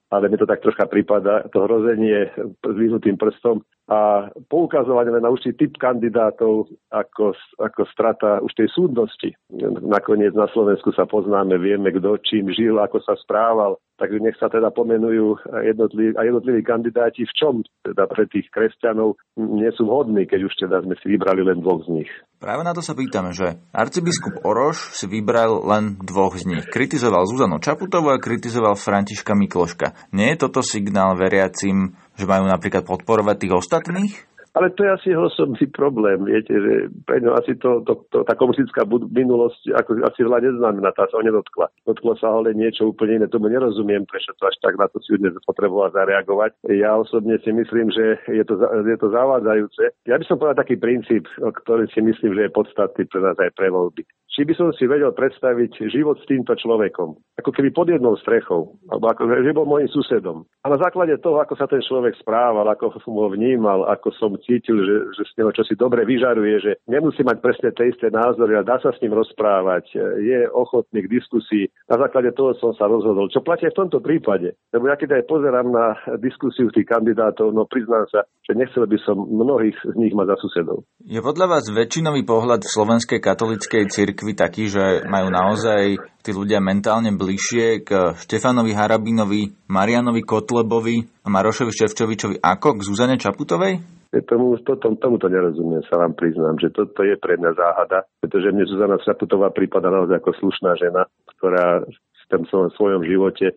ale 0.09 0.29
mi 0.29 0.37
to 0.37 0.49
tak 0.49 0.61
troška 0.65 0.89
prípada, 0.89 1.45
to 1.53 1.61
hrozenie 1.65 2.29
vyhnutým 2.65 3.17
prstom 3.17 3.61
a 3.91 4.31
poukazovanie 4.47 5.11
len 5.11 5.27
na 5.27 5.31
určitý 5.33 5.67
typ 5.67 5.75
kandidátov 5.75 6.71
ako, 6.87 7.35
ako 7.59 7.81
strata 7.91 8.39
už 8.39 8.55
tej 8.55 8.71
súdnosti. 8.71 9.35
Nakoniec 9.83 10.31
na 10.31 10.47
Slovensku 10.47 10.95
sa 10.95 11.03
poznáme, 11.03 11.59
vieme, 11.59 11.91
kto 11.91 12.15
čím 12.23 12.47
žil, 12.47 12.79
ako 12.79 13.03
sa 13.03 13.19
správal, 13.19 13.75
takže 14.03 14.19
nech 14.19 14.35
sa 14.35 14.51
teda 14.51 14.67
pomenujú 14.75 15.39
jednotliví, 15.63 16.11
a 16.19 16.27
jednotliví 16.27 16.59
kandidáti, 16.59 17.23
v 17.23 17.33
čom 17.39 17.53
teda 17.87 18.03
pre 18.11 18.27
tých 18.27 18.51
kresťanov 18.51 19.15
nie 19.39 19.71
sú 19.71 19.87
vhodní, 19.87 20.27
keď 20.27 20.43
už 20.43 20.53
teda 20.59 20.83
sme 20.83 20.99
si 20.99 21.07
vybrali 21.07 21.39
len 21.39 21.63
dvoch 21.63 21.87
z 21.87 22.03
nich. 22.03 22.11
Práve 22.43 22.67
na 22.67 22.75
to 22.75 22.83
sa 22.83 22.91
pýtame, 22.91 23.31
že 23.31 23.55
arcibiskup 23.71 24.43
Oroš 24.43 24.91
si 24.91 25.07
vybral 25.07 25.63
len 25.63 25.95
dvoch 26.03 26.35
z 26.35 26.51
nich. 26.51 26.67
Kritizoval 26.67 27.23
Zuzanu 27.23 27.63
Čaputovú 27.63 28.11
a 28.11 28.19
kritizoval 28.19 28.75
Františka 28.75 29.31
Mikloška. 29.31 30.11
Nie 30.11 30.35
je 30.35 30.43
toto 30.43 30.59
signál 30.59 31.15
veriacim, 31.15 31.95
že 32.19 32.27
majú 32.27 32.43
napríklad 32.43 32.83
podporovať 32.83 33.35
tých 33.39 33.55
ostatných? 33.55 34.13
Ale 34.53 34.69
to 34.77 34.85
je 34.85 34.91
asi 34.93 35.07
jeho 35.09 35.25
osobný 35.33 35.65
problém, 35.73 36.29
viete, 36.29 36.53
že 36.53 36.93
pre 37.09 37.17
ňo 37.17 37.33
asi 37.33 37.57
to, 37.57 37.81
to, 37.89 38.05
to, 38.13 38.21
tá 38.21 38.37
komunistická 38.37 38.85
minulosť 39.09 39.73
ako 39.73 40.05
asi 40.05 40.19
veľa 40.21 40.45
neznamená, 40.45 40.93
tá 40.93 41.09
sa 41.09 41.17
ho 41.17 41.25
nedotkla. 41.25 41.73
Dotklo 41.89 42.13
sa 42.21 42.37
ale 42.37 42.53
niečo 42.53 42.93
úplne 42.93 43.17
iné, 43.17 43.25
tomu 43.25 43.49
nerozumiem, 43.49 44.05
prečo 44.05 44.29
to 44.37 44.45
až 44.45 44.53
tak 44.61 44.77
na 44.77 44.85
to 44.93 45.01
si 45.01 45.17
dnes 45.17 45.33
potreboval 45.49 45.89
zareagovať. 45.89 46.69
Ja 46.69 46.93
osobne 47.01 47.41
si 47.41 47.49
myslím, 47.49 47.89
že 47.89 48.21
je 48.29 48.45
to, 48.45 48.61
je 48.85 48.97
to 49.01 49.09
zavádzajúce. 49.09 49.83
Ja 50.05 50.21
by 50.21 50.25
som 50.29 50.37
povedal 50.37 50.61
taký 50.61 50.77
princíp, 50.77 51.25
ktorý 51.41 51.89
si 51.89 52.05
myslím, 52.05 52.37
že 52.37 52.45
je 52.45 52.53
podstatný 52.53 53.09
pre 53.09 53.19
nás 53.25 53.37
aj 53.41 53.57
pre 53.57 53.73
voľby 53.73 54.05
či 54.33 54.49
by 54.49 54.53
som 54.57 54.73
si 54.73 54.89
vedel 54.89 55.13
predstaviť 55.13 55.93
život 55.93 56.17
s 56.17 56.25
týmto 56.25 56.57
človekom, 56.57 57.13
ako 57.37 57.49
keby 57.53 57.69
pod 57.69 57.87
jednou 57.93 58.17
strechou, 58.17 58.81
alebo 58.89 59.05
ako 59.13 59.21
že 59.29 59.53
bol 59.53 59.69
môjim 59.69 59.89
susedom. 59.93 60.49
A 60.65 60.73
na 60.73 60.81
základe 60.81 61.13
toho, 61.21 61.37
ako 61.37 61.53
sa 61.53 61.69
ten 61.69 61.85
človek 61.85 62.17
správal, 62.17 62.65
ako 62.65 62.97
som 63.05 63.13
ho 63.13 63.29
vnímal, 63.29 63.85
ako 63.85 64.09
som 64.17 64.33
cítil, 64.41 64.81
že, 64.81 64.95
že 65.13 65.23
z 65.29 65.33
neho 65.37 65.53
čosi 65.53 65.77
dobre 65.77 66.01
vyžaruje, 66.09 66.55
že 66.65 66.71
nemusí 66.89 67.21
mať 67.21 67.37
presne 67.45 67.69
tie 67.77 67.93
isté 67.93 68.09
názory, 68.09 68.57
ale 68.57 68.65
dá 68.65 68.81
sa 68.81 68.89
s 68.89 69.01
ním 69.05 69.13
rozprávať, 69.13 69.93
je 70.17 70.49
ochotný 70.49 71.05
k 71.05 71.13
diskusii. 71.13 71.69
Na 71.85 72.01
základe 72.01 72.33
toho 72.33 72.57
som 72.57 72.73
sa 72.73 72.89
rozhodol. 72.89 73.29
Čo 73.29 73.45
platí 73.45 73.69
v 73.69 73.77
tomto 73.77 74.01
prípade? 74.01 74.57
Lebo 74.73 74.89
ja 74.89 74.97
keď 74.97 75.21
aj 75.21 75.29
pozerám 75.29 75.69
na 75.69 75.93
diskusiu 76.17 76.73
tých 76.73 76.89
kandidátov, 76.89 77.53
no 77.53 77.69
priznám 77.69 78.09
sa, 78.09 78.25
že 78.41 78.57
nechcel 78.57 78.89
by 78.89 78.97
som 79.05 79.15
mnohých 79.21 79.77
z 79.77 79.95
nich 79.95 80.17
mať 80.17 80.33
za 80.33 80.37
susedov. 80.41 80.89
Je 81.05 81.21
podľa 81.21 81.45
vás 81.53 81.69
väčšinový 81.69 82.25
pohľad 82.25 82.65
v 82.65 82.73
slovenskej 82.73 83.19
katolíckej 83.21 83.83
cirkvi 83.93 84.22
cirkvi 84.23 84.39
taký, 84.39 84.71
že 84.71 85.03
majú 85.11 85.27
naozaj 85.27 85.99
tí 86.23 86.31
ľudia 86.31 86.63
mentálne 86.63 87.11
bližšie 87.11 87.83
k 87.83 88.15
Štefanovi 88.15 88.71
Harabinovi, 88.71 89.67
Marianovi 89.67 90.23
Kotlebovi 90.23 91.03
a 91.03 91.27
Marošovi 91.27 91.75
Ševčovičovi 91.75 92.39
ako 92.39 92.79
k 92.79 92.85
Zuzane 92.87 93.19
Čaputovej? 93.19 93.83
Tomu, 94.29 94.55
to, 94.61 94.77
tomu, 94.77 94.95
tomuto 95.01 95.25
nerozumiem, 95.27 95.81
sa 95.89 95.97
vám 95.99 96.13
priznám, 96.15 96.55
že 96.61 96.69
toto 96.69 97.01
je 97.01 97.17
pre 97.17 97.33
mňa 97.35 97.51
záhada, 97.57 98.05
pretože 98.23 98.53
mne 98.55 98.63
Zuzana 98.69 98.95
Čaputová 99.03 99.51
prípada 99.51 99.91
naozaj 99.91 100.23
ako 100.23 100.31
slušná 100.39 100.79
žena, 100.79 101.03
ktorá 101.35 101.83
v 101.83 102.23
tom 102.31 102.47
svojom 102.47 103.03
živote 103.03 103.51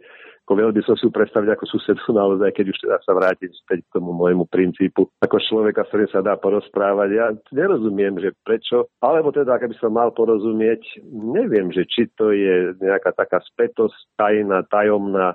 ako 0.46 0.62
veľmi 0.62 0.78
som 0.86 0.94
si 0.94 1.02
ju 1.02 1.10
predstaviť 1.10 1.58
ako 1.58 1.64
susedu 1.66 2.06
naozaj, 2.14 2.54
keď 2.54 2.70
už 2.70 2.78
teda 2.78 2.96
sa 3.02 3.18
vrátiť 3.18 3.50
späť 3.50 3.82
k 3.82 3.98
tomu 3.98 4.14
môjmu 4.14 4.46
princípu, 4.46 5.10
ako 5.18 5.42
človeka, 5.42 5.82
s 5.82 5.90
ktorým 5.90 6.10
sa 6.14 6.22
dá 6.22 6.38
porozprávať. 6.38 7.08
Ja 7.10 7.34
nerozumiem, 7.50 8.14
že 8.22 8.30
prečo, 8.46 8.86
alebo 9.02 9.34
teda, 9.34 9.58
keby 9.58 9.74
som 9.82 9.98
mal 9.98 10.14
porozumieť, 10.14 11.02
neviem, 11.10 11.74
že 11.74 11.82
či 11.90 12.06
to 12.14 12.30
je 12.30 12.78
nejaká 12.78 13.10
taká 13.18 13.42
spätosť 13.42 13.98
tajná, 14.14 14.62
tajomná, 14.70 15.34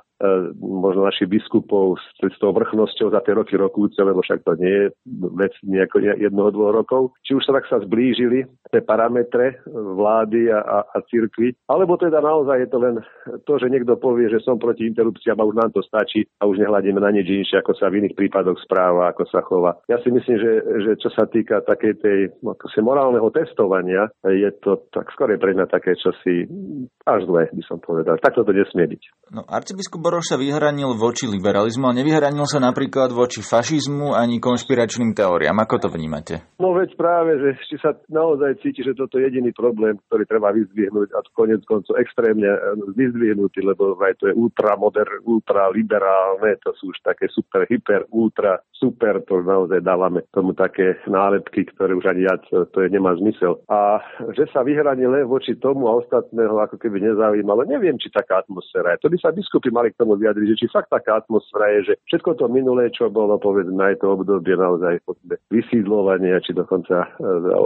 možno 0.60 1.08
našich 1.08 1.28
biskupov 1.28 1.98
s, 1.98 2.06
s 2.22 2.38
tou 2.38 2.54
vrchnosťou 2.54 3.12
za 3.12 3.22
tie 3.26 3.34
roky 3.34 3.58
rokúce, 3.58 3.98
lebo 4.02 4.22
však 4.22 4.46
to 4.46 4.54
nie 4.62 4.70
je 4.70 4.86
vec 5.34 5.54
nejako 5.66 5.98
jednoho, 6.18 6.50
dvoch 6.52 6.74
rokov. 6.74 7.02
Či 7.26 7.38
už 7.38 7.44
sa 7.48 7.56
tak 7.58 7.66
sa 7.68 7.82
zblížili 7.82 8.46
tie 8.72 8.82
parametre 8.84 9.62
vlády 9.72 10.52
a, 10.52 10.60
a, 10.62 10.78
a 10.86 10.98
cirkvi, 11.10 11.56
alebo 11.68 11.98
teda 12.00 12.24
naozaj 12.24 12.66
je 12.66 12.70
to 12.70 12.78
len 12.80 12.96
to, 13.44 13.54
že 13.60 13.72
niekto 13.72 13.98
povie, 14.00 14.32
že 14.32 14.44
som 14.44 14.62
proti 14.62 14.88
interrupciám 14.88 15.40
a 15.40 15.48
už 15.48 15.56
nám 15.58 15.72
to 15.74 15.82
stačí 15.84 16.28
a 16.40 16.48
už 16.48 16.62
nehľadíme 16.62 17.00
na 17.02 17.12
nič 17.12 17.28
inšie, 17.28 17.60
ako 17.60 17.76
sa 17.76 17.92
v 17.92 18.06
iných 18.06 18.18
prípadoch 18.18 18.60
správa, 18.64 19.12
ako 19.12 19.24
sa 19.28 19.42
chová. 19.44 19.76
Ja 19.92 20.00
si 20.00 20.14
myslím, 20.14 20.38
že, 20.40 20.52
že 20.88 20.92
čo 21.02 21.10
sa 21.12 21.28
týka 21.28 21.64
takej 21.66 21.94
tej 22.00 22.20
no, 22.46 22.56
morálneho 22.82 23.28
testovania, 23.34 24.08
je 24.26 24.50
to 24.62 24.88
tak 24.92 25.10
skôr 25.16 25.32
pre 25.38 25.56
mňa 25.56 25.68
také 25.72 25.96
čosi 25.96 26.46
až 27.08 27.26
zlé, 27.26 27.48
by 27.52 27.64
som 27.66 27.78
povedal. 27.80 28.20
Takto 28.20 28.44
to 28.44 28.52
nesmie 28.52 28.86
byť. 28.86 29.04
No, 29.32 29.48
arcibiskup 29.48 30.04
Boroš 30.12 30.28
sa 30.28 30.36
vyhranil 30.36 30.92
voči 31.00 31.24
liberalizmu 31.24 31.88
a 31.88 31.96
nevyhranil 31.96 32.44
sa 32.44 32.60
napríklad 32.60 33.16
voči 33.16 33.40
fašizmu 33.40 34.12
ani 34.12 34.44
konšpiračným 34.44 35.16
teóriám. 35.16 35.56
Ako 35.64 35.80
to 35.80 35.88
vnímate? 35.88 36.52
No 36.60 36.76
veď 36.76 37.00
práve, 37.00 37.40
že 37.40 37.56
či 37.72 37.80
sa 37.80 37.96
naozaj 38.12 38.60
cíti, 38.60 38.84
že 38.84 38.92
toto 38.92 39.16
je 39.16 39.32
jediný 39.32 39.56
problém, 39.56 39.96
ktorý 40.12 40.28
treba 40.28 40.52
vyzdvihnúť 40.52 41.16
a 41.16 41.24
konec 41.32 41.64
koncov 41.64 41.96
extrémne 41.96 42.44
eh, 42.44 42.60
vyzdvihnutý, 42.92 43.64
lebo 43.64 43.96
aj 44.04 44.20
to 44.20 44.28
je 44.28 44.36
ultramoder, 44.36 45.08
ultraliberálne, 45.24 46.60
to 46.60 46.76
sú 46.76 46.92
už 46.92 47.00
také 47.08 47.32
super, 47.32 47.64
hyper, 47.72 48.04
ultra, 48.12 48.60
super, 48.76 49.24
to 49.24 49.40
naozaj 49.40 49.80
dávame 49.80 50.28
tomu 50.36 50.52
také 50.52 51.00
nálepky, 51.08 51.72
ktoré 51.72 51.96
už 51.96 52.04
ani 52.12 52.28
ja, 52.28 52.36
to 52.52 52.78
je, 52.84 52.92
nemá 52.92 53.16
zmysel. 53.16 53.64
A 53.72 54.04
že 54.36 54.44
sa 54.52 54.68
vyhranil 54.68 55.08
len 55.08 55.24
voči 55.24 55.56
tomu 55.56 55.88
a 55.88 56.04
ostatného 56.04 56.60
ako 56.68 56.76
keby 56.76 57.00
nezaujímalo, 57.00 57.64
neviem, 57.64 57.96
či 57.96 58.12
taká 58.12 58.44
atmosféra 58.44 59.00
je. 59.00 59.08
To 59.08 59.12
by 59.14 59.18
sa 59.24 59.32
biskupy 59.32 59.72
mali 59.72 59.96
k 59.96 60.01
tomu 60.02 60.18
vyjadriť, 60.18 60.58
že 60.58 60.60
či 60.66 60.74
fakt 60.74 60.90
taká 60.90 61.22
atmosféra 61.22 61.78
je, 61.78 61.94
že 61.94 62.02
všetko 62.10 62.42
to 62.42 62.46
minulé, 62.50 62.90
čo 62.90 63.14
bolo, 63.14 63.38
povedzme, 63.38 63.78
aj 63.78 64.02
to 64.02 64.18
obdobie 64.18 64.58
naozaj 64.58 64.98
vysídlovania, 65.54 66.42
či 66.42 66.58
dokonca 66.58 67.06
e, 67.06 67.10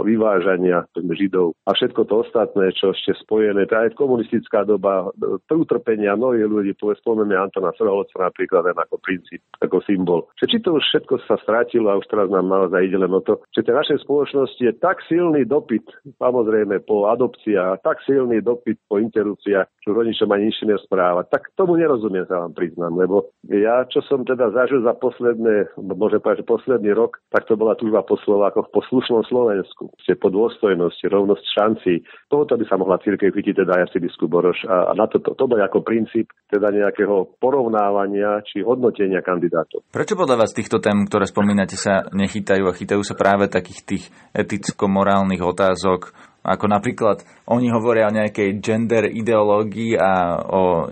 vyvážania 0.04 0.84
Židov 0.96 1.56
a 1.64 1.72
všetko 1.72 2.04
to 2.04 2.14
ostatné, 2.28 2.72
čo 2.76 2.92
ešte 2.92 3.16
spojené, 3.24 3.64
to 3.64 3.74
aj 3.76 3.96
komunistická 3.96 4.68
doba, 4.68 5.08
to 5.48 5.54
utrpenia 5.56 6.12
mnohých 6.12 6.48
ľudí, 6.48 6.72
spomeme 6.76 7.36
Antona 7.36 7.72
Srholca 7.76 8.16
napríklad 8.16 8.72
len 8.72 8.78
ako 8.78 8.96
princíp, 9.00 9.40
ako 9.60 9.84
symbol. 9.84 10.26
Že 10.40 10.46
či 10.48 10.58
to 10.64 10.76
už 10.80 10.84
všetko 10.88 11.14
sa 11.28 11.36
strátilo 11.42 11.92
a 11.92 11.98
už 12.00 12.06
teraz 12.08 12.28
nám 12.32 12.48
naozaj 12.48 12.80
ide 12.82 12.98
len 12.98 13.12
o 13.12 13.20
to, 13.20 13.40
že 13.52 13.64
tej 13.64 13.76
našej 13.76 13.98
spoločnosti 14.06 14.62
je 14.62 14.72
tak 14.80 15.00
silný 15.04 15.44
dopyt, 15.44 15.84
samozrejme 16.16 16.80
po 16.88 17.08
adopciách, 17.12 17.84
tak 17.84 18.00
silný 18.08 18.40
dopyt 18.40 18.80
po 18.88 18.98
interrupciách, 18.98 19.66
čo 19.84 19.92
rodičom 19.92 20.30
ani 20.32 20.48
nič 20.48 20.64
nesprávať. 20.64 21.28
Tak 21.28 21.52
tomu 21.58 21.76
nerozumiem 21.76 22.15
nerozumiem, 22.16 22.30
sa 22.30 22.42
vám 22.42 22.54
priznám, 22.56 22.92
lebo 22.96 23.16
ja, 23.46 23.84
čo 23.86 24.00
som 24.08 24.24
teda 24.24 24.50
zažil 24.52 24.80
za 24.82 24.96
posledné, 24.96 25.76
môžem 25.76 26.20
povedať, 26.20 26.42
že 26.42 26.48
posledný 26.48 26.90
rok, 26.96 27.20
tak 27.28 27.44
to 27.44 27.54
bola 27.54 27.76
túžba 27.76 28.02
po 28.02 28.16
Slovákoch, 28.16 28.72
po 28.72 28.80
slušnom 28.88 29.22
Slovensku, 29.28 29.92
ste 30.00 30.16
po 30.16 30.32
dôstojnosti, 30.32 31.04
rovnosť 31.06 31.44
šancí. 31.44 31.94
Tohoto 32.32 32.56
by 32.56 32.64
sa 32.66 32.80
mohla 32.80 32.96
církev 33.02 33.30
chytiť 33.32 33.54
teda 33.62 33.72
aj 33.84 33.92
si 33.92 33.98
biskup 34.00 34.32
Boroš 34.32 34.64
a, 34.66 34.90
a 34.90 34.92
na 34.96 35.06
to, 35.06 35.20
to, 35.20 35.36
to 35.36 35.44
bol 35.44 35.58
ako 35.60 35.84
princíp 35.84 36.32
teda 36.48 36.72
nejakého 36.72 37.36
porovnávania 37.38 38.40
či 38.46 38.64
hodnotenia 38.64 39.20
kandidátov. 39.20 39.84
Prečo 39.92 40.16
podľa 40.16 40.46
vás 40.46 40.56
týchto 40.56 40.80
tém, 40.80 41.06
ktoré 41.06 41.28
spomínate, 41.28 41.76
sa 41.78 42.08
nechytajú 42.10 42.64
a 42.66 42.76
chytajú 42.76 43.02
sa 43.04 43.14
práve 43.18 43.50
takých 43.50 43.80
tých 43.84 44.04
eticko-morálnych 44.34 45.42
otázok, 45.42 46.14
ako 46.46 46.70
napríklad 46.70 47.26
oni 47.50 47.74
hovoria 47.74 48.06
o 48.06 48.14
nejakej 48.14 48.62
gender 48.62 49.10
ideológii 49.10 49.98
a 49.98 50.38
o, 50.46 50.86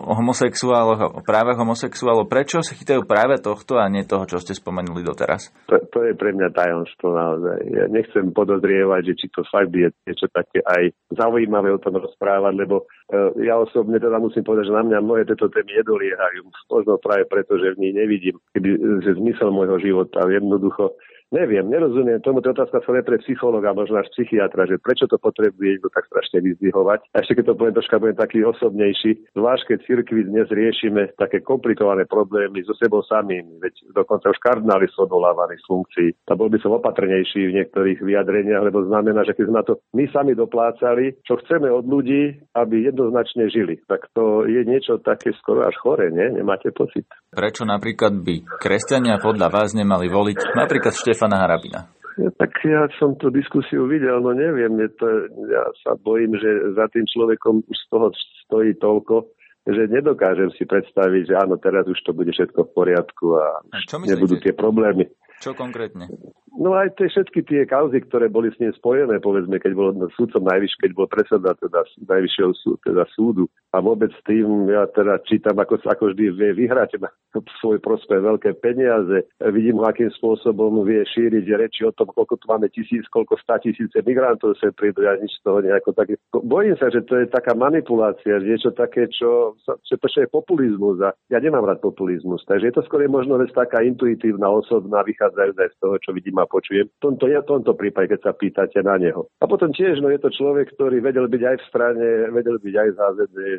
o 0.00 0.12
homosexuáloch, 0.16 1.00
o 1.12 1.20
právach 1.20 1.60
homosexuálov. 1.60 2.32
Prečo 2.32 2.64
sa 2.64 2.72
chytajú 2.72 3.04
práve 3.04 3.36
tohto 3.44 3.76
a 3.76 3.84
nie 3.92 4.08
toho, 4.08 4.24
čo 4.24 4.40
ste 4.40 4.56
spomenuli 4.56 5.04
doteraz? 5.04 5.52
To, 5.68 5.76
to 5.92 6.08
je 6.08 6.16
pre 6.16 6.32
mňa 6.32 6.48
tajomstvo 6.56 7.12
naozaj. 7.12 7.58
Ja 7.68 7.84
nechcem 7.92 8.32
podozrievať, 8.32 9.12
že 9.12 9.14
či 9.20 9.26
to 9.28 9.44
fakt 9.52 9.68
je 9.76 9.92
niečo 10.08 10.32
také 10.32 10.64
aj 10.64 10.96
zaujímavé 11.12 11.68
o 11.76 11.82
tom 11.82 12.00
rozprávať, 12.00 12.54
lebo 12.56 12.88
uh, 12.88 13.36
ja 13.44 13.60
osobne 13.60 14.00
teda 14.00 14.16
musím 14.16 14.48
povedať, 14.48 14.72
že 14.72 14.78
na 14.80 14.84
mňa 14.88 14.98
mnohé 15.04 15.22
tieto 15.28 15.52
témy 15.52 15.84
nedoliehajú. 15.84 16.40
Možno 16.72 16.96
práve 16.96 17.28
preto, 17.28 17.60
že 17.60 17.76
v 17.76 17.80
nich 17.84 17.94
nevidím 17.94 18.40
keby, 18.56 18.70
že 19.04 19.20
zmysel 19.20 19.52
môjho 19.52 19.76
života. 19.82 20.24
Jednoducho 20.24 20.96
Neviem, 21.32 21.66
nerozumiem 21.72 22.20
tomu, 22.20 22.44
to 22.44 22.52
otázka 22.52 22.84
skôr 22.84 23.00
pre 23.00 23.16
psychologa, 23.24 23.72
možno 23.72 24.00
až 24.00 24.12
psychiatra, 24.12 24.68
že 24.68 24.76
prečo 24.76 25.08
to 25.08 25.16
potrebuje 25.16 25.76
niekto 25.76 25.88
tak 25.88 26.04
strašne 26.06 26.44
vyzdvihovať. 26.44 27.00
A 27.16 27.24
ešte 27.24 27.40
keď 27.40 27.44
to 27.52 27.58
poviem 27.58 27.76
troška, 27.80 28.02
budem 28.02 28.18
taký 28.20 28.38
osobnejší, 28.44 29.10
zvlášť 29.32 29.62
keď 29.64 29.78
cirkvi 29.88 30.20
dnes 30.28 30.46
riešime 30.52 31.16
také 31.16 31.40
komplikované 31.40 32.04
problémy 32.04 32.60
so 32.62 32.76
sebou 32.76 33.00
samým, 33.02 33.56
veď 33.58 33.74
dokonca 33.96 34.30
už 34.30 34.38
kardináli 34.38 34.86
sú 34.92 35.08
odolávaní 35.08 35.56
z 35.58 35.66
funkcií. 35.66 36.08
A 36.28 36.36
bol 36.36 36.52
by 36.52 36.58
som 36.60 36.76
opatrnejší 36.76 37.50
v 37.50 37.56
niektorých 37.62 37.98
vyjadreniach, 38.04 38.62
lebo 38.68 38.84
znamená, 38.86 39.24
že 39.24 39.32
keď 39.32 39.44
sme 39.48 39.58
na 39.58 39.64
to 39.66 39.80
my 39.96 40.04
sami 40.12 40.32
doplácali, 40.36 41.18
čo 41.24 41.40
chceme 41.40 41.66
od 41.72 41.88
ľudí, 41.88 42.36
aby 42.54 42.86
jednoznačne 42.88 43.50
žili, 43.50 43.80
tak 43.88 44.06
to 44.14 44.44
je 44.46 44.62
niečo 44.62 45.00
také 45.02 45.34
skoro 45.40 45.66
až 45.66 45.74
chore, 45.80 46.12
nie? 46.14 46.30
Nemáte 46.30 46.70
pocit? 46.70 47.10
Prečo 47.34 47.66
napríklad 47.66 48.22
by 48.22 48.62
kresťania 48.62 49.18
podľa 49.18 49.50
vás 49.50 49.74
nemali 49.74 50.06
voliť 50.06 50.54
napríklad 50.54 50.94
Štefana 51.14 51.38
Harabina? 51.46 51.80
Tak 52.14 52.50
ja 52.62 52.86
som 52.98 53.18
tú 53.18 53.30
diskusiu 53.30 53.90
videl, 53.90 54.22
no 54.22 54.30
neviem, 54.34 54.70
je 54.78 54.90
to, 54.98 55.06
ja 55.50 55.66
sa 55.82 55.98
bojím, 55.98 56.38
že 56.38 56.74
za 56.78 56.86
tým 56.94 57.02
človekom 57.10 57.66
už 57.66 57.74
z 57.74 57.86
toho 57.90 58.06
stojí 58.46 58.70
toľko, 58.78 59.26
že 59.66 59.90
nedokážem 59.90 60.54
si 60.54 60.62
predstaviť, 60.62 61.22
že 61.30 61.34
áno, 61.34 61.58
teraz 61.58 61.88
už 61.90 61.98
to 62.06 62.14
bude 62.14 62.30
všetko 62.30 62.70
v 62.70 62.74
poriadku 62.76 63.26
a, 63.34 63.46
a 63.66 63.78
nebudú 64.06 64.38
tie 64.38 64.54
problémy. 64.54 65.10
Čo 65.42 65.58
konkrétne? 65.58 66.06
No 66.54 66.78
aj 66.78 66.94
tie 66.94 67.10
všetky 67.10 67.42
tie 67.50 67.66
kauzy, 67.66 67.98
ktoré 68.06 68.30
boli 68.30 68.54
s 68.54 68.58
ním 68.62 68.70
spojené, 68.78 69.18
povedzme, 69.18 69.58
keď 69.58 69.72
bol 69.74 69.90
súdcom 70.14 70.46
najvyššie, 70.46 70.86
keď 70.86 70.92
bol 70.94 71.10
predseda 71.10 71.50
teda 71.58 71.82
najvyššieho 72.06 72.50
sú, 72.54 72.78
teda 72.86 73.02
súdu. 73.10 73.50
A 73.74 73.82
vôbec 73.82 74.14
tým 74.22 74.70
ja 74.70 74.86
teda 74.94 75.18
čítam, 75.26 75.58
ako, 75.58 75.82
ako 75.82 76.14
vždy 76.14 76.30
vie 76.30 76.50
vyhrať 76.54 77.02
na 77.02 77.10
svoj 77.58 77.82
prospech 77.82 78.22
veľké 78.22 78.50
peniaze. 78.62 79.26
Vidím 79.50 79.82
akým 79.82 80.14
spôsobom 80.14 80.86
vie 80.86 81.02
šíriť 81.02 81.44
reči 81.58 81.82
o 81.82 81.90
tom, 81.90 82.14
koľko 82.14 82.38
tu 82.38 82.46
máme 82.46 82.70
tisíc, 82.70 83.02
koľko 83.10 83.34
stá 83.42 83.58
tisíce 83.58 83.98
migrantov 84.06 84.54
sa 84.62 84.70
prídu. 84.70 85.02
Ja 85.02 85.18
nič 85.18 85.34
z 85.34 85.42
toho 85.42 85.58
nejako 85.58 85.90
také. 85.90 86.14
Bojím 86.30 86.78
sa, 86.78 86.86
že 86.86 87.02
to 87.02 87.18
je 87.18 87.26
taká 87.26 87.58
manipulácia, 87.58 88.38
niečo 88.38 88.70
také, 88.70 89.10
čo, 89.10 89.58
čo 89.66 89.94
to 89.98 90.06
je 90.06 90.30
populizmus. 90.30 91.02
A 91.02 91.10
ja 91.34 91.42
nemám 91.42 91.66
rád 91.66 91.82
populizmus. 91.82 92.46
Takže 92.46 92.70
je 92.70 92.74
to 92.78 92.86
skôr 92.86 93.02
možno 93.10 93.42
vec 93.42 93.50
taká 93.50 93.82
intuitívna, 93.82 94.46
osobná, 94.46 95.02
vychádzajúca 95.02 95.66
z 95.66 95.76
toho, 95.82 95.98
čo 95.98 96.14
vidím 96.14 96.43
a 96.44 96.46
počujem. 96.46 96.86
V 96.86 97.00
tomto, 97.00 97.26
v 97.26 97.48
tomto 97.48 97.72
prípade, 97.72 98.12
keď 98.12 98.20
sa 98.20 98.32
pýtate 98.36 98.84
na 98.84 99.00
neho. 99.00 99.26
A 99.40 99.48
potom 99.48 99.72
tiež, 99.72 100.04
no 100.04 100.12
je 100.12 100.20
to 100.20 100.28
človek, 100.28 100.76
ktorý 100.76 101.00
vedel 101.00 101.26
byť 101.26 101.42
aj 101.42 101.56
v 101.56 101.68
strane, 101.72 102.06
vedel 102.30 102.60
byť 102.60 102.74
aj 102.76 102.88
v 102.92 102.98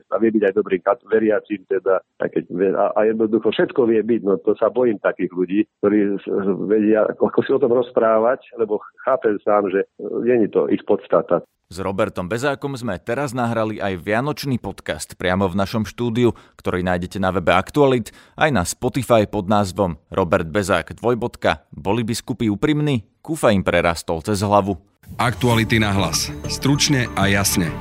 a 0.06 0.16
vie 0.22 0.30
byť 0.30 0.44
aj 0.46 0.54
dobrým 0.54 0.82
veriacím 1.10 1.66
teda. 1.66 2.00
A, 2.22 2.26
keď, 2.30 2.44
a, 2.78 2.86
a 2.94 3.00
jednoducho 3.10 3.50
všetko 3.50 3.82
vie 3.90 4.02
byť, 4.06 4.22
no 4.22 4.38
to 4.46 4.54
sa 4.56 4.70
bojím 4.70 5.02
takých 5.02 5.32
ľudí, 5.34 5.60
ktorí 5.82 6.22
vedia, 6.70 7.10
ako 7.10 7.40
si 7.42 7.52
o 7.52 7.62
tom 7.62 7.74
rozprávať, 7.74 8.54
lebo 8.60 8.78
chápem 9.02 9.42
sám, 9.42 9.72
že 9.74 9.90
nie 10.22 10.46
je 10.46 10.50
to 10.54 10.70
ich 10.70 10.84
podstata. 10.86 11.42
S 11.66 11.82
Robertom 11.82 12.30
Bezákom 12.30 12.78
sme 12.78 13.02
teraz 13.02 13.34
nahrali 13.34 13.82
aj 13.82 13.98
Vianočný 14.06 14.62
podcast 14.62 15.18
priamo 15.18 15.50
v 15.50 15.58
našom 15.58 15.82
štúdiu, 15.82 16.38
ktorý 16.62 16.86
nájdete 16.86 17.18
na 17.18 17.34
webe 17.34 17.58
Aktualit 17.58 18.14
aj 18.38 18.50
na 18.54 18.62
Spotify 18.62 19.26
pod 19.26 19.50
názvom 19.50 19.98
Robert 20.14 20.46
Bezák 20.46 20.94
dvojbodka. 20.94 21.66
Boli 21.74 22.06
biskupy 22.06 22.54
úprimní? 22.54 22.75
Kúfa 23.26 23.50
im 23.50 23.66
prerastol 23.66 24.22
cez 24.22 24.44
hlavu. 24.46 24.78
Aktuality 25.18 25.82
na 25.82 25.94
hlas. 25.94 26.30
Stručne 26.46 27.10
a 27.18 27.26
jasne. 27.26 27.74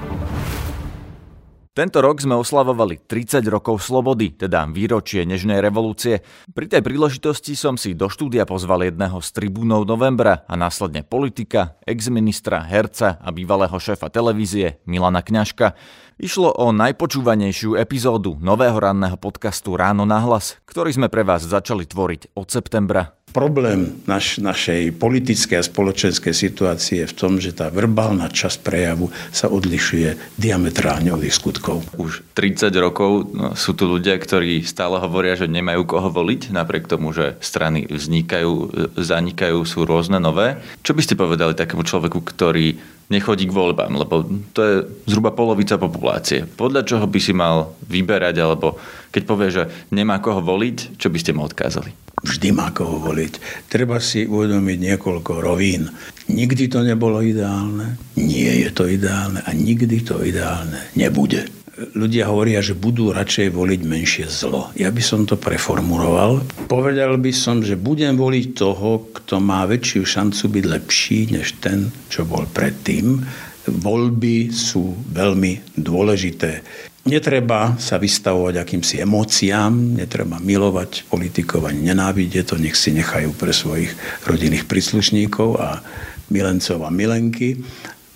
Tento 1.75 1.99
rok 1.99 2.23
sme 2.23 2.39
oslavovali 2.39 3.03
30 3.03 3.43
rokov 3.51 3.83
slobody, 3.83 4.31
teda 4.31 4.63
výročie 4.71 5.27
Nežnej 5.27 5.59
revolúcie. 5.59 6.23
Pri 6.55 6.71
tej 6.71 6.87
príležitosti 6.87 7.59
som 7.59 7.75
si 7.75 7.99
do 7.99 8.07
štúdia 8.07 8.47
pozval 8.47 8.87
jedného 8.87 9.19
z 9.19 9.29
tribúnov 9.35 9.83
novembra 9.83 10.47
a 10.47 10.55
následne 10.55 11.03
politika, 11.03 11.75
exministra, 11.83 12.63
herca 12.63 13.19
a 13.19 13.29
bývalého 13.35 13.75
šéfa 13.75 14.07
televízie 14.07 14.79
Milana 14.87 15.27
Kňažka. 15.27 15.75
Išlo 16.23 16.55
o 16.55 16.71
najpočúvanejšiu 16.71 17.75
epizódu 17.75 18.39
nového 18.39 18.79
ranného 18.79 19.19
podcastu 19.19 19.75
Ráno 19.75 20.07
na 20.07 20.23
hlas, 20.23 20.63
ktorý 20.71 20.95
sme 20.95 21.11
pre 21.11 21.27
vás 21.27 21.43
začali 21.43 21.91
tvoriť 21.91 22.39
od 22.39 22.55
septembra. 22.55 23.19
Problém 23.35 23.99
naš, 24.07 24.39
našej 24.39 24.95
politickej 24.95 25.59
a 25.59 25.67
spoločenskej 25.67 26.31
situácie 26.31 27.03
je 27.03 27.11
v 27.11 27.19
tom, 27.19 27.43
že 27.43 27.51
tá 27.51 27.67
verbálna 27.67 28.31
časť 28.31 28.63
prejavu 28.63 29.11
sa 29.35 29.51
odlišuje 29.51 30.39
diametrálne 30.39 31.11
od 31.11 31.19
ich 31.27 31.35
skutkov. 31.35 31.83
Už 31.99 32.23
30 32.39 32.71
rokov 32.79 33.35
no, 33.35 33.59
sú 33.59 33.75
tu 33.75 33.91
ľudia, 33.91 34.15
ktorí 34.23 34.63
stále 34.63 35.03
hovoria, 35.03 35.35
že 35.35 35.51
nemajú 35.51 35.83
koho 35.83 36.15
voliť, 36.15 36.55
napriek 36.55 36.87
tomu, 36.87 37.11
že 37.11 37.35
strany 37.43 37.91
vznikajú, 37.91 38.71
zanikajú, 39.03 39.67
sú 39.67 39.83
rôzne 39.83 40.23
nové. 40.23 40.63
Čo 40.87 40.95
by 40.95 41.03
ste 41.03 41.19
povedali 41.19 41.59
takému 41.59 41.83
človeku, 41.83 42.23
ktorý 42.23 42.79
nechodí 43.11 43.51
k 43.51 43.57
voľbám, 43.59 43.99
lebo 43.99 44.31
to 44.55 44.61
je 44.63 44.75
zhruba 45.11 45.35
polovica 45.35 45.75
populácie. 45.75 46.47
Podľa 46.47 46.87
čoho 46.87 47.11
by 47.11 47.19
si 47.19 47.35
mal 47.35 47.75
vyberať, 47.83 48.39
alebo 48.39 48.79
keď 49.11 49.23
povie, 49.27 49.51
že 49.51 49.67
nemá 49.91 50.23
koho 50.23 50.39
voliť, 50.39 51.03
čo 51.03 51.11
by 51.11 51.19
ste 51.19 51.35
mu 51.35 51.43
odkázali? 51.43 52.04
Vždy 52.25 52.57
má 52.57 52.73
koho 52.73 52.99
voliť. 52.99 53.69
Treba 53.69 54.01
si 54.01 54.25
uvedomiť 54.25 54.79
niekoľko 54.81 55.33
rovín. 55.45 55.93
Nikdy 56.33 56.73
to 56.73 56.81
nebolo 56.81 57.21
ideálne, 57.21 58.01
nie 58.17 58.65
je 58.65 58.73
to 58.73 58.89
ideálne 58.89 59.45
a 59.45 59.51
nikdy 59.53 60.01
to 60.01 60.25
ideálne 60.25 60.81
nebude. 60.97 61.45
Ľudia 61.75 62.31
hovoria, 62.31 62.63
že 62.63 62.79
budú 62.79 63.11
radšej 63.11 63.51
voliť 63.51 63.81
menšie 63.83 64.27
zlo. 64.31 64.71
Ja 64.79 64.95
by 64.95 65.03
som 65.03 65.27
to 65.27 65.35
preformuloval. 65.35 66.47
Povedal 66.71 67.19
by 67.19 67.35
som, 67.35 67.67
že 67.67 67.75
budem 67.75 68.15
voliť 68.15 68.55
toho, 68.55 69.11
kto 69.11 69.43
má 69.43 69.67
väčšiu 69.67 70.07
šancu 70.07 70.45
byť 70.55 70.65
lepší 70.71 71.35
než 71.35 71.59
ten, 71.59 71.91
čo 72.07 72.23
bol 72.23 72.47
predtým. 72.47 73.27
Voľby 73.67 74.55
sú 74.55 74.95
veľmi 75.11 75.75
dôležité. 75.75 76.63
Netreba 77.05 77.77
sa 77.77 78.01
vystavovať 78.01 78.65
akýmsi 78.65 79.05
emóciám, 79.05 80.01
netreba 80.01 80.41
milovať 80.41 81.05
politikov 81.13 81.69
ani 81.69 81.93
nenávidieť 81.93 82.49
to, 82.49 82.57
nech 82.57 82.73
si 82.73 82.97
nechajú 82.97 83.37
pre 83.37 83.53
svojich 83.53 83.93
rodinných 84.25 84.65
príslušníkov 84.65 85.61
a 85.61 85.85
milencov 86.33 86.81
a 86.81 86.89
milenky, 86.89 87.61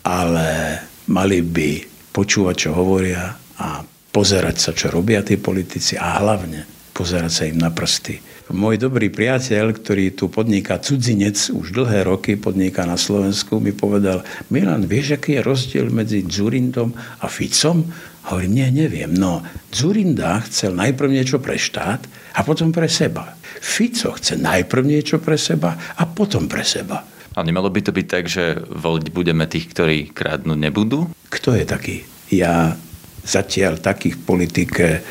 ale 0.09 0.81
mali 1.05 1.45
by 1.45 1.85
počúvať, 2.17 2.55
čo 2.57 2.71
hovoria 2.73 3.37
a 3.61 3.85
pozerať 4.09 4.57
sa, 4.57 4.71
čo 4.73 4.89
robia 4.89 5.21
tí 5.21 5.37
politici 5.37 6.01
a 6.01 6.17
hlavne 6.25 6.65
pozerať 6.97 7.33
sa 7.33 7.45
im 7.45 7.61
na 7.61 7.69
prsty. 7.69 8.28
Môj 8.49 8.81
dobrý 8.81 9.13
priateľ, 9.13 9.77
ktorý 9.77 10.17
tu 10.17 10.33
podniká 10.33 10.81
cudzinec, 10.81 11.53
už 11.53 11.77
dlhé 11.77 12.09
roky 12.09 12.41
podniká 12.41 12.89
na 12.89 12.97
Slovensku, 12.97 13.61
mi 13.61 13.77
povedal, 13.77 14.25
Milan, 14.49 14.89
vieš, 14.89 15.21
aký 15.21 15.37
je 15.37 15.45
rozdiel 15.45 15.93
medzi 15.93 16.25
Zurindom 16.25 16.97
a 16.97 17.29
Ficom? 17.29 17.85
Hovorím, 18.33 18.57
nie, 18.57 18.89
neviem. 18.89 19.13
No, 19.13 19.45
Zurinda 19.69 20.41
chcel 20.49 20.73
najprv 20.73 21.13
niečo 21.13 21.45
pre 21.45 21.61
štát 21.61 22.09
a 22.37 22.41
potom 22.41 22.73
pre 22.73 22.89
seba. 22.89 23.37
Fico 23.61 24.17
chce 24.17 24.41
najprv 24.41 24.83
niečo 24.85 25.21
pre 25.21 25.37
seba 25.37 25.77
a 25.97 26.09
potom 26.09 26.49
pre 26.49 26.65
seba. 26.65 27.05
A 27.37 27.45
nemalo 27.45 27.69
by 27.69 27.85
to 27.85 27.93
byť 27.93 28.07
tak, 28.09 28.33
že 28.33 28.65
voliť 28.65 29.13
budeme 29.13 29.45
tých, 29.45 29.69
ktorí 29.77 30.11
krádnuť 30.17 30.57
nebudú? 30.57 31.05
Kto 31.29 31.53
je 31.53 31.65
taký? 31.69 31.97
Ja 32.33 32.81
zatiaľ 33.29 33.77
takých 33.85 34.17
politike 34.25 35.05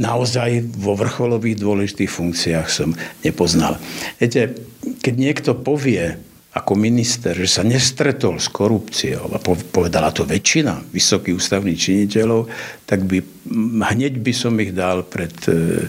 naozaj 0.00 0.64
vo 0.80 0.96
vrcholových 0.96 1.60
dôležitých 1.60 2.08
funkciách 2.08 2.66
som 2.72 2.96
nepoznal. 3.20 3.76
Viete, 4.16 4.56
keď 5.04 5.14
niekto 5.14 5.50
povie, 5.52 6.16
ako 6.48 6.74
minister, 6.74 7.36
že 7.36 7.60
sa 7.60 7.62
nestretol 7.62 8.40
s 8.40 8.48
korupciou 8.50 9.30
a 9.30 9.38
povedala 9.70 10.10
to 10.10 10.24
väčšina 10.24 10.90
vysokých 10.90 11.36
ústavných 11.36 11.78
činiteľov, 11.78 12.48
tak 12.88 13.04
by 13.04 13.20
hneď 13.94 14.18
by 14.18 14.32
som 14.32 14.56
ich 14.58 14.74
dal 14.74 15.04
pred 15.06 15.30
e, 15.46 15.86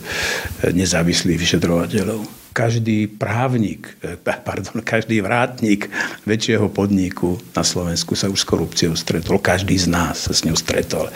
nezávislých 0.70 1.40
vyšetrovateľov. 1.42 2.22
Každý 2.54 3.08
právnik, 3.08 3.98
e, 4.04 4.20
pardon, 4.20 4.84
každý 4.84 5.24
vrátnik 5.24 5.88
väčšieho 6.28 6.68
podniku 6.70 7.40
na 7.56 7.64
Slovensku 7.64 8.14
sa 8.20 8.28
už 8.28 8.44
s 8.44 8.50
korupciou 8.50 8.94
stretol. 9.00 9.40
Každý 9.42 9.80
z 9.80 9.88
nás 9.88 10.28
sa 10.28 10.36
s 10.36 10.44
ňou 10.44 10.60
stretol 10.60 11.08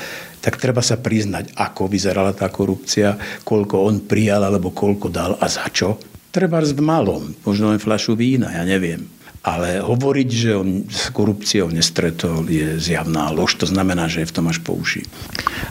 tak 0.43 0.59
treba 0.59 0.83
sa 0.83 0.99
priznať, 0.99 1.55
ako 1.55 1.87
vyzerala 1.87 2.35
tá 2.35 2.51
korupcia, 2.51 3.15
koľko 3.47 3.87
on 3.87 4.03
prijal 4.03 4.43
alebo 4.43 4.75
koľko 4.75 5.07
dal 5.07 5.39
a 5.39 5.47
za 5.47 5.63
čo. 5.71 5.95
Treba 6.35 6.59
v 6.59 6.83
malom, 6.83 7.31
možno 7.47 7.71
len 7.71 7.79
fľašu 7.79 8.19
vína, 8.19 8.51
ja 8.51 8.67
neviem. 8.67 9.07
Ale 9.43 9.83
hovoriť, 9.83 10.29
že 10.31 10.51
on 10.55 10.87
s 10.87 11.11
korupciou 11.11 11.67
nestretol, 11.67 12.47
je 12.47 12.79
zjavná 12.79 13.27
lož. 13.27 13.59
To 13.59 13.67
znamená, 13.67 14.07
že 14.07 14.23
je 14.23 14.31
v 14.31 14.35
tom 14.39 14.47
až 14.47 14.63
po 14.63 14.71
uši. 14.71 15.03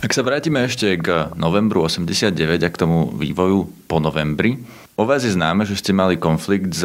Ak 0.04 0.12
sa 0.12 0.20
vrátime 0.20 0.60
ešte 0.68 1.00
k 1.00 1.32
novembru 1.40 1.88
89 1.88 2.36
a 2.36 2.68
k 2.68 2.76
tomu 2.76 3.08
vývoju 3.16 3.88
po 3.88 3.96
novembri, 3.96 4.60
O 4.92 5.08
vás 5.08 5.24
je 5.24 5.32
známe, 5.32 5.64
že 5.64 5.80
ste 5.80 5.96
mali 5.96 6.20
konflikt 6.20 6.76
s 6.76 6.84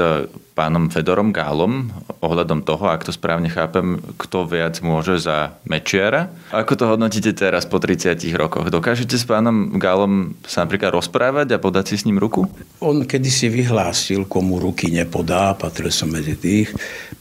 pánom 0.56 0.88
Fedorom 0.88 1.36
Gálom 1.36 1.92
ohľadom 2.24 2.64
toho, 2.64 2.88
ak 2.88 3.04
to 3.04 3.12
správne 3.12 3.52
chápem, 3.52 4.00
kto 4.16 4.48
viac 4.48 4.80
môže 4.80 5.20
za 5.20 5.60
Mečiara. 5.68 6.32
Ako 6.56 6.80
to 6.80 6.88
hodnotíte 6.88 7.36
teraz 7.36 7.68
po 7.68 7.84
30 7.84 8.16
rokoch? 8.40 8.72
Dokážete 8.72 9.20
s 9.20 9.28
pánom 9.28 9.76
Gálom 9.76 10.40
sa 10.48 10.64
napríklad 10.64 10.96
rozprávať 10.96 11.52
a 11.52 11.62
podať 11.62 11.92
si 11.92 11.96
s 12.00 12.06
ním 12.08 12.16
ruku? 12.16 12.48
On 12.80 12.96
kedysi 13.04 13.52
vyhlásil, 13.52 14.24
komu 14.24 14.56
ruky 14.56 14.88
nepodá, 14.88 15.52
patril 15.60 15.92
som 15.92 16.08
medzi 16.08 16.40
tých. 16.40 16.72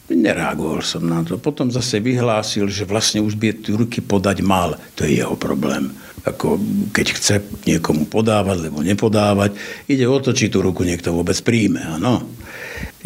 Nereagoval 0.06 0.86
som 0.86 1.02
na 1.02 1.26
to. 1.26 1.34
Potom 1.34 1.66
zase 1.66 1.98
vyhlásil, 1.98 2.70
že 2.70 2.86
vlastne 2.86 3.18
už 3.26 3.34
by 3.34 3.74
ruky 3.74 3.98
podať 3.98 4.38
mal. 4.38 4.78
To 4.94 5.02
je 5.02 5.18
jeho 5.18 5.34
problém 5.34 5.90
ako 6.26 6.58
keď 6.90 7.06
chce 7.14 7.34
niekomu 7.70 8.10
podávať, 8.10 8.66
alebo 8.66 8.82
nepodávať. 8.82 9.54
Ide 9.86 10.10
o 10.10 10.18
to, 10.18 10.34
či 10.34 10.50
tú 10.50 10.58
ruku 10.58 10.82
niekto 10.82 11.14
vôbec 11.14 11.38
príjme. 11.46 11.78
Áno. 11.86 12.26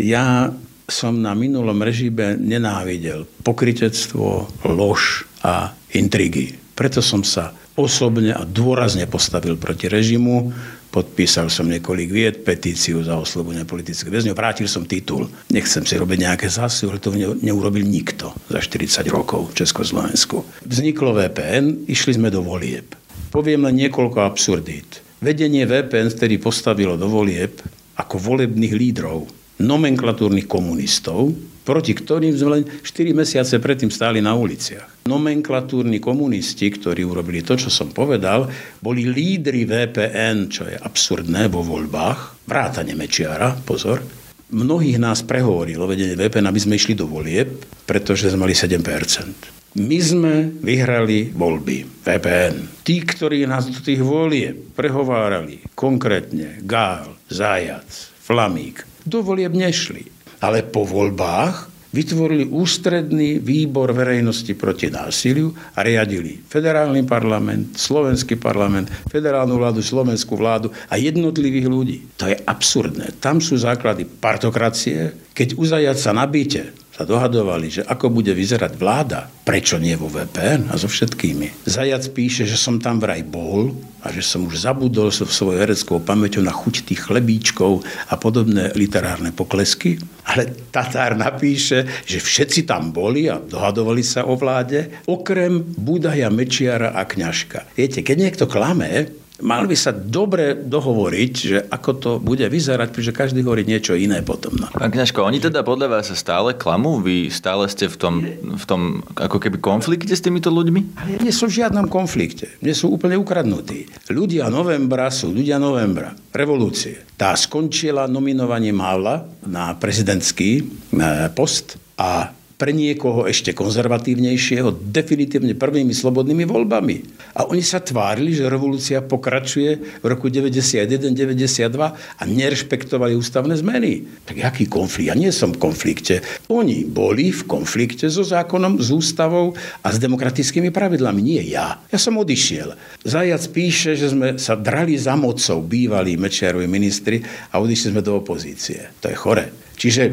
Ja 0.01 0.49
som 0.91 1.21
na 1.23 1.37
minulom 1.37 1.79
režime 1.85 2.35
nenávidel 2.41 3.29
pokritectvo, 3.47 4.49
lož 4.67 5.29
a 5.45 5.77
intrigy. 5.95 6.57
Preto 6.75 7.05
som 7.05 7.23
sa 7.23 7.55
osobne 7.79 8.35
a 8.35 8.43
dôrazne 8.43 9.07
postavil 9.07 9.57
proti 9.57 9.87
režimu. 9.87 10.51
Podpísal 10.91 11.47
som 11.47 11.71
niekoľko 11.71 12.11
vied, 12.11 12.43
petíciu 12.43 12.99
za 13.07 13.15
oslobodenie 13.15 13.63
politických 13.63 14.11
väzňov, 14.11 14.35
vrátil 14.35 14.67
som 14.67 14.83
titul. 14.83 15.31
Nechcem 15.55 15.87
si 15.87 15.95
robiť 15.95 16.19
nejaké 16.27 16.51
zásy, 16.51 16.91
ale 16.91 16.99
to 16.99 17.15
neurobil 17.15 17.87
nikto 17.87 18.35
za 18.51 18.59
40 18.59 19.07
rokov 19.07 19.55
v 19.55 19.63
Československu. 19.63 20.43
Vzniklo 20.67 21.15
VPN, 21.15 21.87
išli 21.87 22.19
sme 22.19 22.27
do 22.35 22.43
volieb. 22.43 23.00
Poviem 23.31 23.71
len 23.71 23.79
niekoľko 23.79 24.27
absurdít. 24.27 25.07
Vedenie 25.23 25.63
VPN 25.63 26.11
vtedy 26.11 26.43
postavilo 26.43 26.99
do 26.99 27.07
volieb 27.07 27.63
ako 27.95 28.19
volebných 28.19 28.75
lídrov 28.75 29.31
nomenklatúrnych 29.63 30.51
komunistov, 30.51 31.31
proti 31.63 31.95
ktorým 31.95 32.35
sme 32.35 32.51
len 32.59 32.65
4 32.83 33.15
mesiace 33.15 33.63
predtým 33.63 33.93
stáli 33.93 34.19
na 34.19 34.35
uliciach. 34.35 35.07
Nomenklatúrni 35.07 36.03
komunisti, 36.03 36.73
ktorí 36.73 37.07
urobili 37.07 37.45
to, 37.47 37.55
čo 37.55 37.71
som 37.71 37.95
povedal, 37.95 38.51
boli 38.83 39.07
lídry 39.07 39.69
VPN, 39.69 40.51
čo 40.51 40.67
je 40.67 40.75
absurdné 40.75 41.47
vo 41.53 41.63
voľbách, 41.63 42.49
vrátane 42.51 42.99
Mečiara, 42.99 43.55
pozor. 43.63 44.03
Mnohých 44.51 44.99
nás 44.99 45.23
prehovorilo 45.23 45.87
vedenie 45.87 46.19
VPN, 46.19 46.51
aby 46.51 46.59
sme 46.59 46.75
išli 46.75 46.99
do 46.99 47.07
volieb, 47.07 47.63
pretože 47.87 48.27
sme 48.27 48.51
mali 48.51 48.59
7 48.59 49.60
my 49.79 49.99
sme 50.03 50.35
vyhrali 50.59 51.31
voľby, 51.31 52.03
VPN. 52.03 52.83
Tí, 52.83 53.07
ktorí 53.07 53.47
nás 53.47 53.71
do 53.71 53.79
tých 53.79 54.03
volie 54.03 54.51
prehovárali, 54.51 55.63
konkrétne 55.79 56.59
Gál, 56.67 57.15
Zajac, 57.31 57.87
Flamík, 58.19 58.83
do 59.07 59.23
volieb 59.23 59.55
nešli. 59.55 60.11
Ale 60.43 60.67
po 60.67 60.83
voľbách 60.83 61.71
vytvorili 61.91 62.47
ústredný 62.51 63.43
výbor 63.43 63.91
verejnosti 63.91 64.51
proti 64.55 64.91
násiliu 64.91 65.51
a 65.75 65.83
riadili 65.83 66.39
federálny 66.39 67.03
parlament, 67.03 67.75
slovenský 67.79 68.39
parlament, 68.39 68.91
federálnu 69.11 69.59
vládu, 69.59 69.83
slovenskú 69.83 70.39
vládu 70.39 70.71
a 70.87 70.95
jednotlivých 70.99 71.67
ľudí. 71.67 71.99
To 72.19 72.31
je 72.31 72.39
absurdné. 72.39 73.19
Tam 73.19 73.43
sú 73.43 73.59
základy 73.59 74.07
partokracie. 74.07 75.31
Keď 75.35 75.59
uzajať 75.59 75.97
sa 75.99 76.15
nabíte, 76.15 76.75
sa 77.01 77.09
dohadovali, 77.09 77.81
že 77.81 77.83
ako 77.89 78.13
bude 78.13 78.37
vyzerať 78.37 78.77
vláda, 78.77 79.25
prečo 79.25 79.81
nie 79.81 79.97
vo 79.97 80.13
VPN 80.13 80.69
a 80.69 80.77
so 80.77 80.85
všetkými. 80.85 81.65
Zajac 81.65 82.05
píše, 82.13 82.45
že 82.45 82.61
som 82.61 82.77
tam 82.77 83.01
vraj 83.01 83.25
bol 83.25 83.73
a 84.05 84.13
že 84.13 84.21
som 84.21 84.45
už 84.45 84.69
zabudol 84.69 85.09
so 85.09 85.25
svojou 85.25 85.65
hereckou 85.65 86.05
pamäťou 86.05 86.45
na 86.45 86.53
chuť 86.53 86.85
tých 86.85 87.09
chlebíčkov 87.09 87.81
a 88.05 88.21
podobné 88.21 88.77
literárne 88.77 89.33
poklesky. 89.33 89.97
Ale 90.29 90.53
Tatár 90.69 91.17
napíše, 91.17 91.89
že 92.05 92.21
všetci 92.21 92.69
tam 92.69 92.93
boli 92.93 93.33
a 93.33 93.41
dohadovali 93.41 94.05
sa 94.05 94.29
o 94.29 94.37
vláde, 94.37 95.01
okrem 95.09 95.65
Budaja, 95.81 96.29
Mečiara 96.29 96.93
a 96.93 97.09
Kňažka. 97.09 97.73
Viete, 97.81 98.05
keď 98.05 98.17
niekto 98.29 98.45
klame, 98.45 99.09
mal 99.41 99.65
by 99.67 99.77
sa 99.77 99.93
dobre 99.93 100.57
dohovoriť, 100.57 101.33
že 101.35 101.59
ako 101.69 101.91
to 101.97 102.11
bude 102.21 102.45
vyzerať, 102.45 102.89
pretože 102.93 103.13
každý 103.17 103.41
hovorí 103.45 103.65
niečo 103.65 103.97
iné 103.97 104.21
potom. 104.25 104.57
No. 104.57 104.69
Pán 104.73 104.93
Kňažko, 104.93 105.25
oni 105.25 105.41
teda 105.41 105.61
podľa 105.65 105.99
vás 106.01 106.13
sa 106.13 106.17
stále 106.17 106.57
klamú? 106.57 107.01
Vy 107.01 107.29
stále 107.33 107.69
ste 107.69 107.89
v 107.89 107.97
tom, 107.97 108.15
v 108.57 108.65
tom 108.65 109.05
ako 109.17 109.39
keby 109.39 109.61
konflikte 109.61 110.13
s 110.13 110.25
týmito 110.25 110.49
ľuďmi? 110.53 111.01
Nie 111.21 111.35
sú 111.35 111.49
v 111.49 111.65
žiadnom 111.65 111.89
konflikte. 111.89 112.57
Nie 112.65 112.73
sú 112.73 112.93
úplne 112.93 113.21
ukradnutí. 113.21 114.11
Ľudia 114.11 114.49
novembra 114.49 115.13
sú 115.13 115.33
ľudia 115.33 115.61
novembra. 115.61 116.17
Revolúcie. 116.31 117.05
Tá 117.17 117.37
skončila 117.37 118.09
nominovaním 118.09 118.81
Havla 118.81 119.47
na 119.47 119.77
prezidentský 119.77 120.65
eh, 120.65 121.29
post 121.35 121.77
a 122.01 122.40
pre 122.61 122.77
niekoho 122.77 123.25
ešte 123.25 123.57
konzervatívnejšieho 123.57 124.93
definitívne 124.93 125.57
prvými 125.57 125.97
slobodnými 125.97 126.45
voľbami. 126.45 126.97
A 127.41 127.49
oni 127.49 127.65
sa 127.65 127.81
tvárili, 127.81 128.37
že 128.37 128.53
revolúcia 128.53 129.01
pokračuje 129.01 130.05
v 130.05 130.05
roku 130.05 130.29
91-92 130.29 131.41
a 131.81 132.23
nerešpektovali 132.29 133.17
ústavné 133.17 133.57
zmeny. 133.57 134.05
Tak 134.29 134.37
aký 134.45 134.69
konflikt? 134.69 135.09
Ja 135.09 135.17
nie 135.17 135.33
som 135.33 135.57
v 135.57 135.73
konflikte. 135.73 136.21
Oni 136.53 136.85
boli 136.85 137.33
v 137.33 137.49
konflikte 137.49 138.13
so 138.13 138.21
zákonom, 138.21 138.77
s 138.77 138.93
ústavou 138.93 139.57
a 139.81 139.89
s 139.89 139.97
demokratickými 139.97 140.69
pravidlami. 140.69 141.25
Nie 141.25 141.43
ja. 141.49 141.81
Ja 141.89 141.97
som 141.97 142.21
odišiel. 142.21 142.77
Zajac 143.09 143.41
píše, 143.57 143.97
že 143.97 144.13
sme 144.13 144.37
sa 144.37 144.53
drali 144.53 145.01
za 145.01 145.17
mocou 145.17 145.65
bývalí 145.65 146.21
Mečiarovi 146.21 146.69
ministri 146.69 147.25
a 147.25 147.57
odišli 147.57 147.97
sme 147.97 148.05
do 148.05 148.21
opozície. 148.21 148.93
To 149.01 149.09
je 149.09 149.17
chore. 149.17 149.49
Čiže 149.81 150.13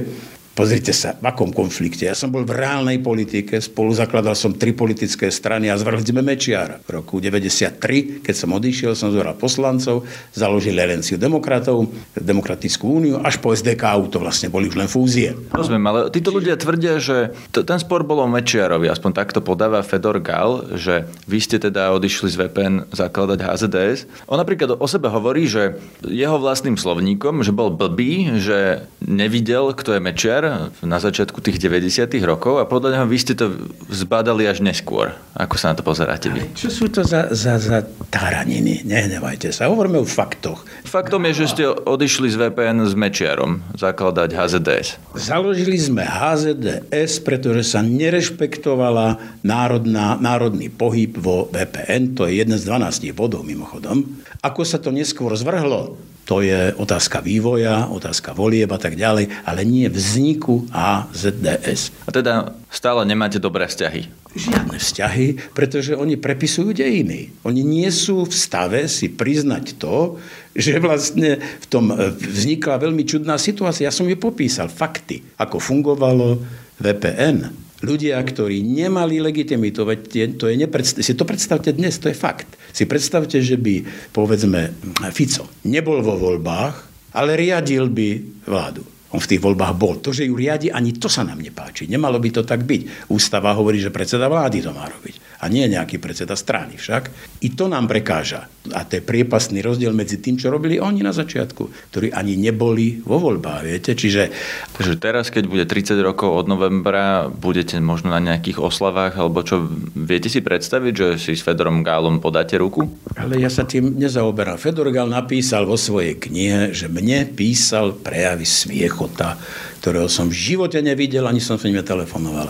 Pozrite 0.58 0.90
sa, 0.90 1.14
v 1.14 1.30
akom 1.30 1.54
konflikte. 1.54 2.10
Ja 2.10 2.18
som 2.18 2.34
bol 2.34 2.42
v 2.42 2.58
reálnej 2.58 2.98
politike, 2.98 3.62
spolu 3.62 3.94
zakladal 3.94 4.34
som 4.34 4.58
tri 4.58 4.74
politické 4.74 5.30
strany 5.30 5.70
a 5.70 5.78
zvrhli 5.78 6.02
sme 6.02 6.26
Mečiara. 6.26 6.82
V 6.82 6.98
roku 6.98 7.22
93, 7.22 8.26
keď 8.26 8.34
som 8.34 8.50
odišiel, 8.58 8.98
som 8.98 9.14
zvoral 9.14 9.38
poslancov, 9.38 10.10
založili 10.34 10.82
Elenciu 10.82 11.22
demokratov, 11.22 11.86
Demokratickú 12.18 12.90
úniu, 12.90 13.22
až 13.22 13.38
po 13.38 13.54
SDK 13.54 14.10
to 14.10 14.18
vlastne 14.18 14.50
boli 14.50 14.66
už 14.66 14.82
len 14.82 14.90
fúzie. 14.90 15.38
Rozumiem, 15.54 15.86
ale 15.94 16.00
títo 16.10 16.34
ľudia 16.34 16.58
tvrdia, 16.58 16.98
že 16.98 17.38
t- 17.54 17.62
ten 17.62 17.78
spor 17.78 18.02
bol 18.02 18.18
o 18.18 18.26
Mečiarovi, 18.26 18.90
aspoň 18.90 19.14
takto 19.14 19.46
podáva 19.46 19.86
Fedor 19.86 20.18
Gal, 20.26 20.74
že 20.74 21.06
vy 21.30 21.38
ste 21.38 21.62
teda 21.62 21.94
odišli 21.94 22.34
z 22.34 22.36
VPN 22.42 22.76
zakladať 22.98 23.46
HZDS. 23.46 24.00
On 24.26 24.42
napríklad 24.42 24.74
o 24.74 24.88
sebe 24.90 25.06
hovorí, 25.06 25.46
že 25.46 25.78
jeho 26.02 26.42
vlastným 26.42 26.82
slovníkom, 26.82 27.46
že 27.46 27.54
bol 27.54 27.70
blbý, 27.70 28.42
že 28.42 28.90
nevidel, 29.06 29.78
kto 29.78 29.94
je 29.94 30.02
Mečiar, 30.02 30.47
na 30.84 30.98
začiatku 30.98 31.40
tých 31.44 31.62
90. 31.62 32.10
rokov 32.24 32.60
a 32.62 32.66
podľa 32.66 32.98
neho 33.00 33.06
vy 33.06 33.18
ste 33.20 33.34
to 33.38 33.54
zbadali 33.92 34.48
až 34.48 34.64
neskôr. 34.64 35.14
Ako 35.38 35.56
sa 35.60 35.72
na 35.72 35.76
to 35.78 35.84
pozeráte 35.86 36.32
vy? 36.34 36.48
Čo 36.58 36.70
sú 36.74 36.86
to 36.90 37.06
za, 37.06 37.30
za, 37.32 37.62
za 37.62 37.86
taraniny? 38.10 38.84
Nehnevajte 38.84 39.54
sa. 39.54 39.70
Hovoríme 39.70 40.02
o 40.02 40.08
faktoch. 40.08 40.66
Faktom 40.88 41.28
je, 41.30 41.46
že 41.46 41.52
ste 41.54 41.64
odišli 41.68 42.28
z 42.32 42.36
VPN 42.36 42.84
s 42.88 42.98
Mečiarom 42.98 43.62
zakladať 43.78 44.30
HZDS. 44.34 44.88
Založili 45.14 45.78
sme 45.78 46.04
HZDS, 46.04 47.22
pretože 47.22 47.68
sa 47.68 47.86
nerešpektovala 47.86 49.42
národná, 49.46 50.18
národný 50.18 50.74
pohyb 50.74 51.14
vo 51.20 51.46
VPN. 51.54 52.18
To 52.18 52.26
je 52.26 52.42
jeden 52.42 52.58
z 52.58 52.64
12 52.66 53.14
bodov 53.14 53.46
mimochodom. 53.46 54.04
Ako 54.42 54.66
sa 54.66 54.82
to 54.82 54.90
neskôr 54.90 55.34
zvrhlo 55.38 55.98
to 56.28 56.44
je 56.44 56.76
otázka 56.76 57.24
vývoja, 57.24 57.88
otázka 57.88 58.36
volieb 58.36 58.68
a 58.68 58.76
tak 58.76 59.00
ďalej, 59.00 59.32
ale 59.48 59.64
nie 59.64 59.88
vzniku 59.88 60.68
AZDS. 60.76 61.96
A 62.04 62.12
teda 62.12 62.52
stále 62.68 63.08
nemáte 63.08 63.40
dobré 63.40 63.64
vzťahy? 63.64 64.12
Žiadne 64.36 64.76
vzťahy, 64.76 65.56
pretože 65.56 65.96
oni 65.96 66.20
prepisujú 66.20 66.76
dejiny. 66.76 67.32
Oni 67.48 67.64
nie 67.64 67.88
sú 67.90 68.28
v 68.28 68.36
stave 68.36 68.92
si 68.92 69.08
priznať 69.08 69.80
to, 69.80 70.20
že 70.52 70.84
vlastne 70.84 71.40
v 71.40 71.66
tom 71.72 71.96
e, 71.96 72.12
vznikla 72.12 72.76
veľmi 72.84 73.08
čudná 73.08 73.40
situácia. 73.40 73.88
Ja 73.88 73.96
som 73.96 74.06
ju 74.06 74.20
popísal, 74.20 74.68
fakty, 74.68 75.24
ako 75.40 75.64
fungovalo 75.64 76.44
VPN. 76.84 77.67
Ľudia, 77.78 78.18
ktorí 78.18 78.66
nemali 78.66 79.22
legitimitu, 79.22 79.86
to 79.86 80.46
je 80.50 80.56
nepredstav- 80.58 81.06
si 81.06 81.14
to 81.14 81.30
predstavte 81.30 81.70
dnes, 81.78 82.02
to 82.02 82.10
je 82.10 82.18
fakt. 82.18 82.50
Si 82.74 82.90
predstavte, 82.90 83.38
že 83.38 83.54
by, 83.54 84.10
povedzme, 84.10 84.74
Fico 85.14 85.46
nebol 85.70 86.02
vo 86.02 86.18
voľbách, 86.18 86.76
ale 87.14 87.38
riadil 87.38 87.90
by 87.94 88.10
vládu. 88.50 88.82
On 89.16 89.24
v 89.24 89.30
tých 89.30 89.40
voľbách 89.40 89.74
bol. 89.80 90.04
To, 90.04 90.12
že 90.12 90.28
ju 90.28 90.36
riadi, 90.36 90.68
ani 90.68 90.92
to 91.00 91.08
sa 91.08 91.24
nám 91.24 91.40
nepáči. 91.40 91.88
Nemalo 91.88 92.20
by 92.20 92.30
to 92.34 92.44
tak 92.44 92.68
byť. 92.68 93.08
Ústava 93.08 93.56
hovorí, 93.56 93.80
že 93.80 93.94
predseda 93.94 94.28
vlády 94.28 94.60
to 94.60 94.76
má 94.76 94.84
robiť 94.84 95.40
a 95.40 95.48
nie 95.48 95.64
nejaký 95.70 96.02
predseda 96.02 96.36
strany 96.36 96.76
však. 96.76 97.04
I 97.46 97.56
to 97.56 97.72
nám 97.72 97.88
prekáža. 97.88 98.52
A 98.74 98.84
to 98.84 99.00
je 99.00 99.04
priepastný 99.04 99.62
rozdiel 99.62 99.94
medzi 99.94 100.18
tým, 100.18 100.36
čo 100.36 100.52
robili 100.52 100.82
oni 100.82 101.06
na 101.06 101.14
začiatku, 101.14 101.92
ktorí 101.94 102.12
ani 102.12 102.36
neboli 102.36 103.00
vo 103.04 103.22
voľbách, 103.22 103.62
viete. 103.64 103.92
Čiže... 103.94 104.32
Takže 104.76 104.96
teraz, 105.00 105.30
keď 105.30 105.44
bude 105.48 105.66
30 105.68 106.00
rokov 106.02 106.34
od 106.34 106.46
novembra, 106.50 107.30
budete 107.30 107.80
možno 107.80 108.12
na 108.12 108.20
nejakých 108.20 108.60
oslavách, 108.60 109.20
alebo 109.20 109.44
čo, 109.46 109.68
viete 109.94 110.28
si 110.28 110.44
predstaviť, 110.44 110.94
že 110.94 111.08
si 111.20 111.32
s 111.38 111.46
Fedorom 111.46 111.86
Gálom 111.86 112.20
podáte 112.20 112.58
ruku? 112.58 112.90
Ale 113.16 113.40
ja 113.40 113.52
sa 113.52 113.64
tým 113.64 113.96
nezaoberám. 113.96 114.60
Fedor 114.60 114.90
Gál 114.92 115.08
napísal 115.08 115.64
vo 115.64 115.80
svojej 115.80 116.18
knihe, 116.18 116.74
že 116.76 116.90
mne 116.90 117.30
písal 117.32 117.96
prejavy 117.96 118.44
smiechota, 118.44 119.38
ktorého 119.80 120.10
som 120.12 120.28
v 120.28 120.36
živote 120.36 120.82
nevidel, 120.84 121.24
ani 121.30 121.40
som 121.40 121.56
s 121.56 121.66
ním 121.66 121.80
telefonoval. 121.80 122.50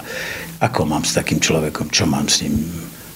Ako 0.64 0.90
mám 0.90 1.06
s 1.06 1.14
takým 1.14 1.38
človekom? 1.38 1.94
Čo 1.94 2.10
mám 2.10 2.26
s 2.26 2.42
ním? 2.42 2.56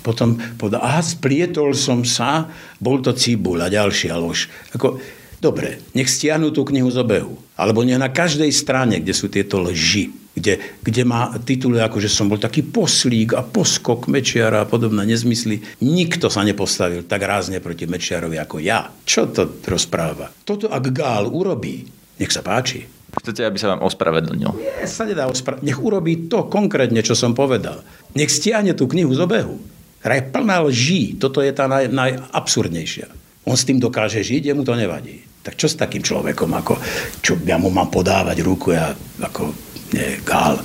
Potom 0.02 0.38
povedal, 0.58 0.82
aha, 0.82 1.02
splietol 1.06 1.78
som 1.78 2.02
sa, 2.02 2.50
bol 2.82 3.00
to 3.00 3.14
cibul 3.14 3.62
a 3.62 3.70
ďalšia 3.70 4.18
lož. 4.18 4.50
Ako, 4.74 4.98
dobre, 5.38 5.82
nech 5.94 6.10
stiahnu 6.10 6.50
tú 6.50 6.66
knihu 6.66 6.90
z 6.90 7.02
obehu. 7.02 7.38
Alebo 7.56 7.86
nech 7.86 8.02
na 8.02 8.10
každej 8.10 8.50
strane, 8.50 8.98
kde 8.98 9.14
sú 9.14 9.30
tieto 9.30 9.62
lži, 9.62 10.10
kde, 10.32 10.80
kde 10.82 11.04
má 11.04 11.36
tituly 11.44 11.84
ako, 11.84 12.00
že 12.00 12.10
som 12.10 12.32
bol 12.32 12.40
taký 12.40 12.64
poslík 12.64 13.36
a 13.36 13.44
poskok 13.44 14.08
Mečiara 14.08 14.64
a 14.64 14.70
podobné 14.70 15.04
nezmysly. 15.04 15.60
Nikto 15.84 16.32
sa 16.32 16.42
nepostavil 16.42 17.04
tak 17.06 17.22
rázne 17.22 17.60
proti 17.60 17.86
Mečiarovi 17.86 18.40
ako 18.40 18.58
ja. 18.64 18.90
Čo 19.04 19.30
to 19.30 19.62
rozpráva? 19.68 20.32
Toto 20.48 20.72
ak 20.72 20.86
Gál 20.90 21.28
urobí, 21.28 21.84
nech 22.18 22.32
sa 22.32 22.42
páči. 22.42 22.88
Chcete, 23.12 23.44
aby 23.44 23.60
sa 23.60 23.76
vám 23.76 23.84
ospravedlnil? 23.84 24.56
Nie, 24.56 24.88
sa 24.88 25.04
nedá 25.04 25.28
ospravedlniť. 25.28 25.68
Nech 25.68 25.84
urobí 25.84 26.32
to 26.32 26.48
konkrétne, 26.48 27.04
čo 27.04 27.12
som 27.12 27.36
povedal. 27.36 27.84
Nech 28.16 28.32
stiahne 28.32 28.72
tú 28.72 28.88
knihu 28.88 29.12
z 29.12 29.20
obehu. 29.28 29.60
Hra 30.02 30.14
je 30.18 30.30
plná 30.34 30.58
lží. 30.66 31.16
Toto 31.22 31.46
je 31.46 31.54
tá 31.54 31.70
naj, 31.70 31.90
najabsurdnejšia. 31.94 33.08
On 33.46 33.58
s 33.58 33.66
tým 33.66 33.82
dokáže 33.82 34.22
žiť, 34.22 34.54
jemu 34.54 34.62
to 34.66 34.74
nevadí. 34.74 35.22
Tak 35.42 35.58
čo 35.58 35.66
s 35.66 35.78
takým 35.78 36.06
človekom, 36.06 36.50
ako, 36.54 36.78
čo 37.22 37.38
ja 37.42 37.58
mu 37.58 37.74
mám 37.74 37.90
podávať 37.90 38.46
ruku, 38.46 38.78
ja 38.78 38.94
ako, 39.22 39.50
nie, 39.94 40.22
gál, 40.22 40.62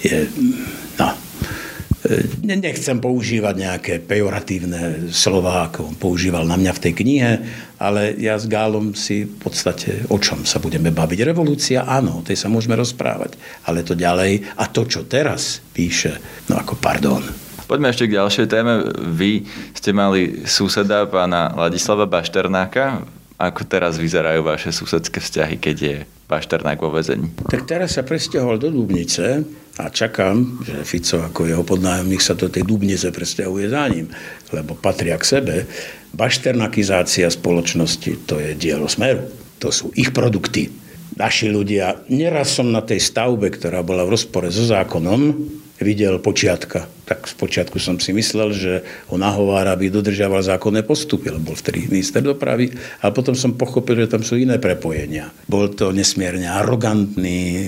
je, 0.00 0.24
no, 0.96 1.08
Nechcem 2.46 3.02
používať 3.02 3.54
nejaké 3.56 3.94
pejoratívne 3.98 5.10
slova, 5.10 5.66
ako 5.66 5.90
on 5.90 5.96
používal 5.98 6.46
na 6.46 6.54
mňa 6.54 6.72
v 6.78 6.82
tej 6.82 6.92
knihe, 6.94 7.32
ale 7.82 8.14
ja 8.22 8.38
s 8.38 8.46
Gálom 8.46 8.94
si 8.94 9.26
v 9.26 9.36
podstate 9.42 10.06
o 10.06 10.16
čom 10.22 10.46
sa 10.46 10.62
budeme 10.62 10.94
baviť. 10.94 11.26
Revolúcia, 11.26 11.82
áno, 11.82 12.22
o 12.22 12.26
tej 12.26 12.38
sa 12.38 12.46
môžeme 12.46 12.78
rozprávať, 12.78 13.34
ale 13.66 13.82
to 13.82 13.98
ďalej 13.98 14.46
a 14.54 14.64
to, 14.70 14.86
čo 14.86 15.10
teraz 15.10 15.58
píše, 15.74 16.22
no 16.46 16.60
ako 16.60 16.78
pardon. 16.78 17.45
Poďme 17.66 17.90
ešte 17.90 18.06
k 18.06 18.16
ďalšej 18.22 18.46
téme. 18.46 18.86
Vy 19.10 19.42
ste 19.74 19.90
mali 19.90 20.46
suseda 20.46 21.02
pána 21.10 21.50
Ladislava 21.50 22.06
Bašternáka. 22.06 23.02
Ako 23.36 23.66
teraz 23.66 23.98
vyzerajú 23.98 24.46
vaše 24.46 24.70
susedské 24.70 25.18
vzťahy, 25.18 25.58
keď 25.58 25.76
je 25.76 25.96
Bašternák 26.30 26.78
vo 26.78 26.94
vezení? 26.94 27.26
Tak 27.50 27.66
teraz 27.66 27.98
sa 27.98 28.06
presťahol 28.06 28.62
do 28.62 28.70
Dubnice, 28.70 29.42
a 29.76 29.92
čakám, 29.92 30.64
že 30.64 30.88
Fico 30.88 31.20
ako 31.20 31.44
jeho 31.44 31.60
podnájomník 31.60 32.22
sa 32.24 32.32
do 32.32 32.48
tej 32.48 32.64
Dubnice 32.64 33.12
presťahuje 33.12 33.66
za 33.68 33.84
ním, 33.92 34.08
lebo 34.54 34.72
patria 34.72 35.20
k 35.20 35.28
sebe. 35.36 35.54
Bašternakizácia 36.16 37.28
spoločnosti 37.28 38.24
to 38.24 38.40
je 38.40 38.56
dielo 38.56 38.88
Smeru. 38.88 39.28
To 39.60 39.68
sú 39.68 39.92
ich 39.92 40.16
produkty. 40.16 40.72
Naši 41.18 41.52
ľudia, 41.52 42.08
neraz 42.08 42.56
som 42.56 42.72
na 42.72 42.80
tej 42.80 43.04
stavbe, 43.04 43.52
ktorá 43.52 43.84
bola 43.84 44.08
v 44.08 44.16
rozpore 44.16 44.48
so 44.48 44.64
zákonom, 44.64 45.34
videl 45.80 46.16
počiatka. 46.18 46.88
Tak 47.06 47.28
z 47.28 47.34
počiatku 47.38 47.76
som 47.78 48.00
si 48.00 48.10
myslel, 48.10 48.50
že 48.50 48.72
ho 49.12 49.16
nahovára, 49.20 49.76
aby 49.76 49.92
dodržiaval 49.92 50.42
zákonné 50.42 50.82
postupy, 50.82 51.30
lebo 51.30 51.52
bol 51.52 51.56
vtedy 51.56 51.86
minister 51.86 52.24
dopravy. 52.24 52.72
A 53.04 53.12
potom 53.12 53.36
som 53.36 53.54
pochopil, 53.54 54.04
že 54.04 54.10
tam 54.10 54.24
sú 54.24 54.40
iné 54.40 54.58
prepojenia. 54.58 55.30
Bol 55.46 55.70
to 55.76 55.92
nesmierne 55.94 56.48
arogantný 56.48 57.40
e, 57.54 57.62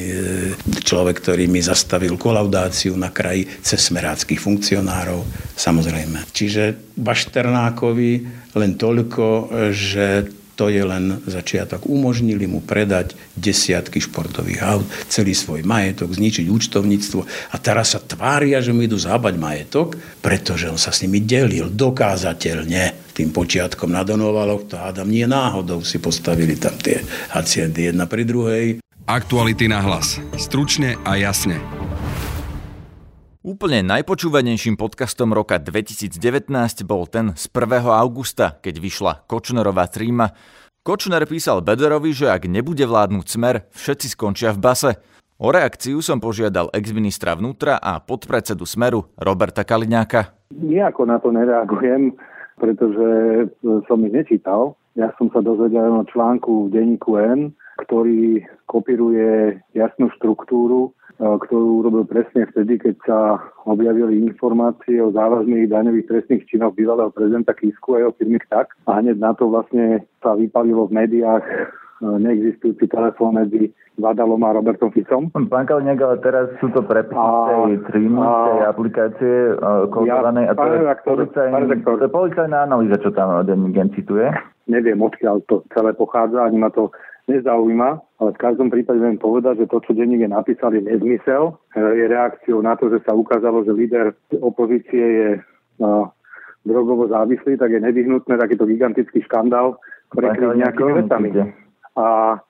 človek, 0.82 1.22
ktorý 1.22 1.46
mi 1.46 1.60
zastavil 1.62 2.18
kolaudáciu 2.18 2.96
na 2.96 3.12
kraji 3.12 3.46
cez 3.62 3.92
smeráckých 3.92 4.40
funkcionárov, 4.40 5.22
samozrejme. 5.54 6.26
Čiže 6.32 6.96
Bašternákovi 6.98 8.12
len 8.58 8.72
toľko, 8.74 9.54
že 9.70 10.26
to 10.58 10.66
je 10.66 10.82
len 10.82 11.22
začiatok. 11.22 11.86
Umožnili 11.86 12.50
mu 12.50 12.58
predať 12.58 13.14
desiatky 13.38 14.02
športových 14.02 14.60
aut, 14.66 14.86
celý 15.06 15.38
svoj 15.38 15.62
majetok, 15.62 16.10
zničiť 16.10 16.50
účtovníctvo 16.50 17.20
a 17.54 17.56
teraz 17.62 17.94
sa 17.94 18.02
tvária, 18.02 18.58
že 18.58 18.74
mu 18.74 18.82
idú 18.82 18.98
zábať 18.98 19.38
majetok, 19.38 19.94
pretože 20.18 20.66
on 20.66 20.74
sa 20.74 20.90
s 20.90 21.06
nimi 21.06 21.22
delil 21.22 21.70
dokázateľne 21.70 23.14
tým 23.14 23.30
počiatkom 23.30 23.94
na 23.94 24.02
Donovaloch. 24.02 24.66
To 24.66 24.82
hádam 24.82 25.06
nie 25.06 25.30
náhodou 25.30 25.86
si 25.86 26.02
postavili 26.02 26.58
tam 26.58 26.74
tie 26.74 27.06
haciendy 27.30 27.94
jedna 27.94 28.10
pri 28.10 28.26
druhej. 28.26 28.66
Aktuality 29.06 29.70
na 29.70 29.78
hlas. 29.78 30.18
Stručne 30.34 30.98
a 31.06 31.14
jasne. 31.14 31.87
Úplne 33.48 33.80
najpočúvanejším 33.80 34.76
podcastom 34.76 35.32
roka 35.32 35.56
2019 35.56 36.52
bol 36.84 37.08
ten 37.08 37.32
z 37.32 37.48
1. 37.48 37.80
augusta, 37.96 38.60
keď 38.60 38.74
vyšla 38.76 39.12
Kočnerová 39.24 39.88
tríma. 39.88 40.36
Kočner 40.84 41.24
písal 41.24 41.64
Bederovi, 41.64 42.12
že 42.12 42.28
ak 42.28 42.44
nebude 42.44 42.84
vládnuť 42.84 43.24
smer, 43.24 43.64
všetci 43.72 44.12
skončia 44.12 44.52
v 44.52 44.60
base. 44.60 44.90
O 45.40 45.48
reakciu 45.48 46.04
som 46.04 46.20
požiadal 46.20 46.68
ex-ministra 46.76 47.32
vnútra 47.40 47.80
a 47.80 48.04
podpredsedu 48.04 48.68
Smeru 48.68 49.16
Roberta 49.16 49.64
Kaliňáka. 49.64 50.52
Nijako 50.52 51.08
na 51.08 51.16
to 51.16 51.32
nereagujem, 51.32 52.20
pretože 52.60 53.08
som 53.88 54.04
ich 54.04 54.12
nečítal. 54.12 54.76
Ja 54.92 55.08
som 55.16 55.32
sa 55.32 55.40
dozvedel 55.40 55.88
o 55.88 56.04
článku 56.04 56.68
v 56.68 56.72
denníku 56.76 57.16
N, 57.16 57.56
ktorý 57.80 58.44
kopíruje 58.68 59.56
jasnú 59.72 60.12
štruktúru 60.20 60.92
ktorú 61.18 61.82
urobil 61.82 62.06
presne 62.06 62.46
vtedy, 62.46 62.78
keď 62.78 62.94
sa 63.02 63.18
objavili 63.66 64.22
informácie 64.22 65.02
o 65.02 65.10
závažných 65.10 65.66
daňových 65.66 66.06
trestných 66.06 66.46
činoch 66.46 66.78
bývalého 66.78 67.10
prezidenta 67.10 67.58
Kisku 67.58 67.98
a 67.98 68.06
jeho 68.06 68.12
firmy 68.14 68.38
tak. 68.46 68.70
A 68.86 69.02
hneď 69.02 69.18
na 69.18 69.34
to 69.34 69.50
vlastne 69.50 70.06
sa 70.22 70.38
vypalilo 70.38 70.86
v 70.86 70.94
médiách 70.94 71.42
e, 71.42 71.54
neexistujúci 72.06 72.86
telefón 72.86 73.34
medzi 73.34 73.74
Vadalom 73.98 74.46
a 74.46 74.54
Robertom 74.54 74.94
Ficom. 74.94 75.26
Pán 75.34 75.66
Kalniak, 75.66 75.98
ale 75.98 76.22
teraz 76.22 76.46
sú 76.62 76.70
to 76.70 76.86
prepisy 76.86 77.82
tej 77.90 78.06
aplikácie 78.62 79.58
uh, 79.58 79.90
kodovanej 79.90 80.46
ja, 80.46 80.54
a 80.54 80.54
to 80.54 80.70
je, 80.70 80.82
policajný, 81.02 81.82
to 81.82 82.06
je 82.06 82.10
policajná 82.14 82.58
analýza, 82.62 83.02
čo 83.02 83.10
tam 83.10 83.42
Gen 83.74 83.90
cituje. 83.98 84.30
Neviem, 84.70 85.02
odkiaľ 85.02 85.42
to 85.50 85.66
celé 85.74 85.98
pochádza, 85.98 86.46
ani 86.46 86.62
ma 86.62 86.70
to 86.70 86.94
nezaujíma, 87.28 87.90
ale 88.18 88.30
v 88.32 88.40
každom 88.40 88.72
prípade 88.72 88.98
viem 88.98 89.20
povedať, 89.20 89.64
že 89.64 89.70
to, 89.70 89.84
čo 89.84 89.92
denník 89.92 90.24
je 90.24 90.30
napísal, 90.32 90.72
je 90.72 90.82
nezmysel. 90.82 91.54
Je 91.76 92.04
reakciou 92.08 92.64
na 92.64 92.74
to, 92.74 92.88
že 92.88 93.04
sa 93.04 93.12
ukázalo, 93.12 93.62
že 93.62 93.76
líder 93.76 94.16
opozície 94.40 95.04
je 95.04 95.28
no, 95.78 96.10
drogovo 96.64 97.06
závislý, 97.06 97.60
tak 97.60 97.70
je 97.76 97.84
nevyhnutné 97.84 98.34
takýto 98.40 98.64
gigantický 98.64 99.22
škandál 99.28 99.76
prekryť 100.16 100.56
nejakými 100.56 100.92
vecami. 101.04 101.28
A 101.94 102.40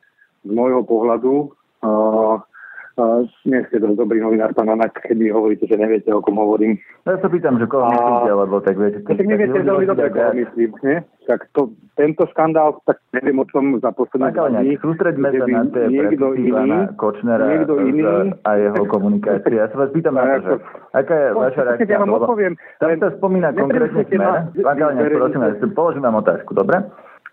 z 0.46 0.50
môjho 0.54 0.86
pohľadu 0.86 1.58
Uh, 1.78 2.17
nie 3.46 3.60
ste 3.70 3.78
dosť 3.78 3.96
dobrý 3.96 4.18
novinár, 4.18 4.50
pán 4.52 4.68
Anák, 4.68 5.06
keď 5.06 5.16
mi 5.16 5.30
hovoríte, 5.30 5.70
že 5.70 5.78
neviete, 5.78 6.10
o 6.10 6.18
kom 6.18 6.36
hovorím. 6.36 6.76
No 7.06 7.14
ja 7.14 7.18
sa 7.22 7.30
pýtam, 7.30 7.56
že 7.56 7.70
koho 7.70 7.86
myslíte, 7.86 8.32
lebo 8.34 8.54
tak 8.60 8.74
viete. 8.74 8.98
Tak, 9.06 9.16
tak 9.16 9.26
neviete 9.26 9.58
veľmi 9.62 9.86
dobre, 9.86 10.06
koho 10.10 10.32
myslím, 10.34 10.70
nie? 10.82 10.98
Tak 11.28 11.44
to, 11.52 11.76
tento 11.94 12.24
škandál, 12.32 12.80
tak 12.88 12.98
neviem 13.12 13.36
o 13.36 13.44
čom 13.46 13.76
za 13.78 13.92
posledné 13.92 14.32
dní. 14.32 14.80
Sústreďme 14.80 15.28
sa 15.28 15.44
na 15.44 15.62
tie 15.68 15.84
niekto 15.92 16.26
iný, 16.34 16.88
Kočnera 16.96 17.44
niekto 17.44 17.74
iný, 17.84 18.32
a 18.42 18.50
jeho 18.56 18.82
komunikácie. 18.88 19.60
Ja 19.60 19.68
sa 19.68 19.76
vás 19.76 19.92
pýtam 19.92 20.16
na 20.16 20.40
to, 20.40 20.40
že 20.40 20.54
aká 20.96 21.14
je 21.14 21.28
vaša 21.36 21.60
reakcia? 21.68 21.94
Ja 21.94 22.00
vám 22.00 22.16
odpoviem. 22.16 22.54
Tam 22.80 22.90
sa 22.96 23.08
spomína 23.20 23.52
konkrétne 23.52 24.02
smer. 24.08 24.50
Pán 24.56 24.76
Kalňák, 24.80 25.12
prosím, 25.14 25.70
položím 25.76 26.02
vám 26.08 26.16
otázku, 26.24 26.56
dobre? 26.56 26.80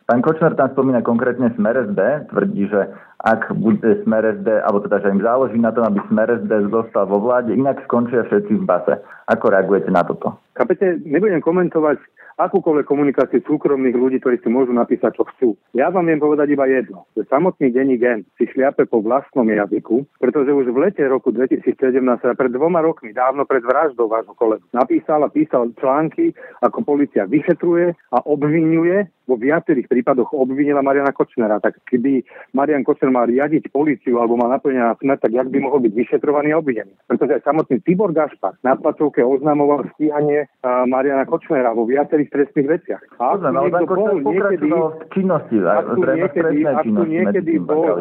Pán 0.06 0.22
Kočner 0.22 0.54
tam 0.54 0.70
spomína 0.70 1.02
konkrétne 1.02 1.50
Smer 1.58 1.90
SD, 1.90 2.30
tvrdí, 2.30 2.70
že 2.70 2.94
ak 3.26 3.50
bude 3.58 4.06
Smer 4.06 4.38
SD, 4.38 4.62
alebo 4.62 4.86
teda, 4.86 5.02
že 5.02 5.10
im 5.10 5.26
záleží 5.26 5.58
na 5.58 5.74
tom, 5.74 5.82
aby 5.82 5.98
Smer 6.14 6.30
SD 6.46 6.70
zostal 6.70 7.10
vo 7.10 7.18
vláde, 7.18 7.58
inak 7.58 7.82
skončia 7.90 8.22
všetci 8.30 8.54
v 8.54 8.64
base. 8.70 9.02
Ako 9.34 9.50
reagujete 9.50 9.90
na 9.90 10.06
toto? 10.06 10.45
Kapete, 10.56 11.04
nebudem 11.04 11.44
komentovať 11.44 12.00
akúkoľvek 12.36 12.88
komunikáciu 12.88 13.44
súkromných 13.44 13.96
ľudí, 13.96 14.20
ktorí 14.20 14.40
si 14.40 14.52
môžu 14.52 14.76
napísať, 14.76 15.16
čo 15.16 15.24
chcú. 15.36 15.50
Ja 15.72 15.88
vám 15.92 16.08
viem 16.12 16.20
povedať 16.20 16.52
iba 16.52 16.68
jedno, 16.68 17.08
že 17.16 17.28
samotný 17.32 17.72
denní 17.72 17.96
gen 18.00 18.28
si 18.36 18.48
šliape 18.48 18.88
po 18.88 19.00
vlastnom 19.00 19.48
jazyku, 19.48 20.04
pretože 20.20 20.52
už 20.52 20.72
v 20.72 20.78
lete 20.88 21.04
roku 21.08 21.32
2017, 21.32 21.76
teda 21.96 22.36
pred 22.36 22.52
dvoma 22.52 22.84
rokmi, 22.84 23.16
dávno 23.16 23.48
pred 23.48 23.64
vraždou 23.64 24.12
vášho 24.12 24.36
kolegu, 24.36 24.64
napísal 24.76 25.24
a 25.24 25.32
písal 25.32 25.72
články, 25.80 26.36
ako 26.60 26.84
policia 26.84 27.24
vyšetruje 27.28 27.96
a 28.12 28.18
obvinuje 28.28 29.08
vo 29.26 29.36
viacerých 29.42 29.90
prípadoch 29.90 30.38
obvinila 30.38 30.86
Mariana 30.86 31.10
Kočnera. 31.10 31.58
Tak 31.58 31.82
keby 31.90 32.22
Marian 32.54 32.86
Kočner 32.86 33.10
mal 33.10 33.26
riadiť 33.26 33.74
policiu 33.74 34.22
alebo 34.22 34.38
mal 34.38 34.54
naplňať 34.54 34.86
na 34.86 34.96
smer, 35.02 35.18
tak 35.18 35.34
jak 35.34 35.50
by 35.50 35.58
mohol 35.66 35.82
byť 35.82 35.94
vyšetrovaný 35.98 36.54
a 36.54 36.62
obvinený. 36.62 36.94
Pretože 37.10 37.42
aj 37.42 37.46
samotný 37.46 37.82
Tibor 37.82 38.14
Gašpar 38.14 38.62
na 38.62 38.78
tlačovke 38.78 39.26
oznamoval 39.26 39.90
stíhanie 39.98 40.45
Mariana 40.64 41.26
Kočnera 41.26 41.74
vo 41.74 41.86
viacerých 41.86 42.30
trestných 42.30 42.68
veciach. 42.68 43.04
A 43.22 43.38
ak 43.38 43.42
tu 43.42 43.50
niekto 43.52 43.86
bol 43.86 44.16
niekedy, 44.22 44.68
v 44.70 45.06
činnosti, 45.14 45.58
ak 45.62 45.86
tu 45.94 46.02
niekedy, 46.02 46.58
ak 46.66 46.86
tu 46.86 47.04
niekedy 47.06 47.54
bol, 47.62 47.96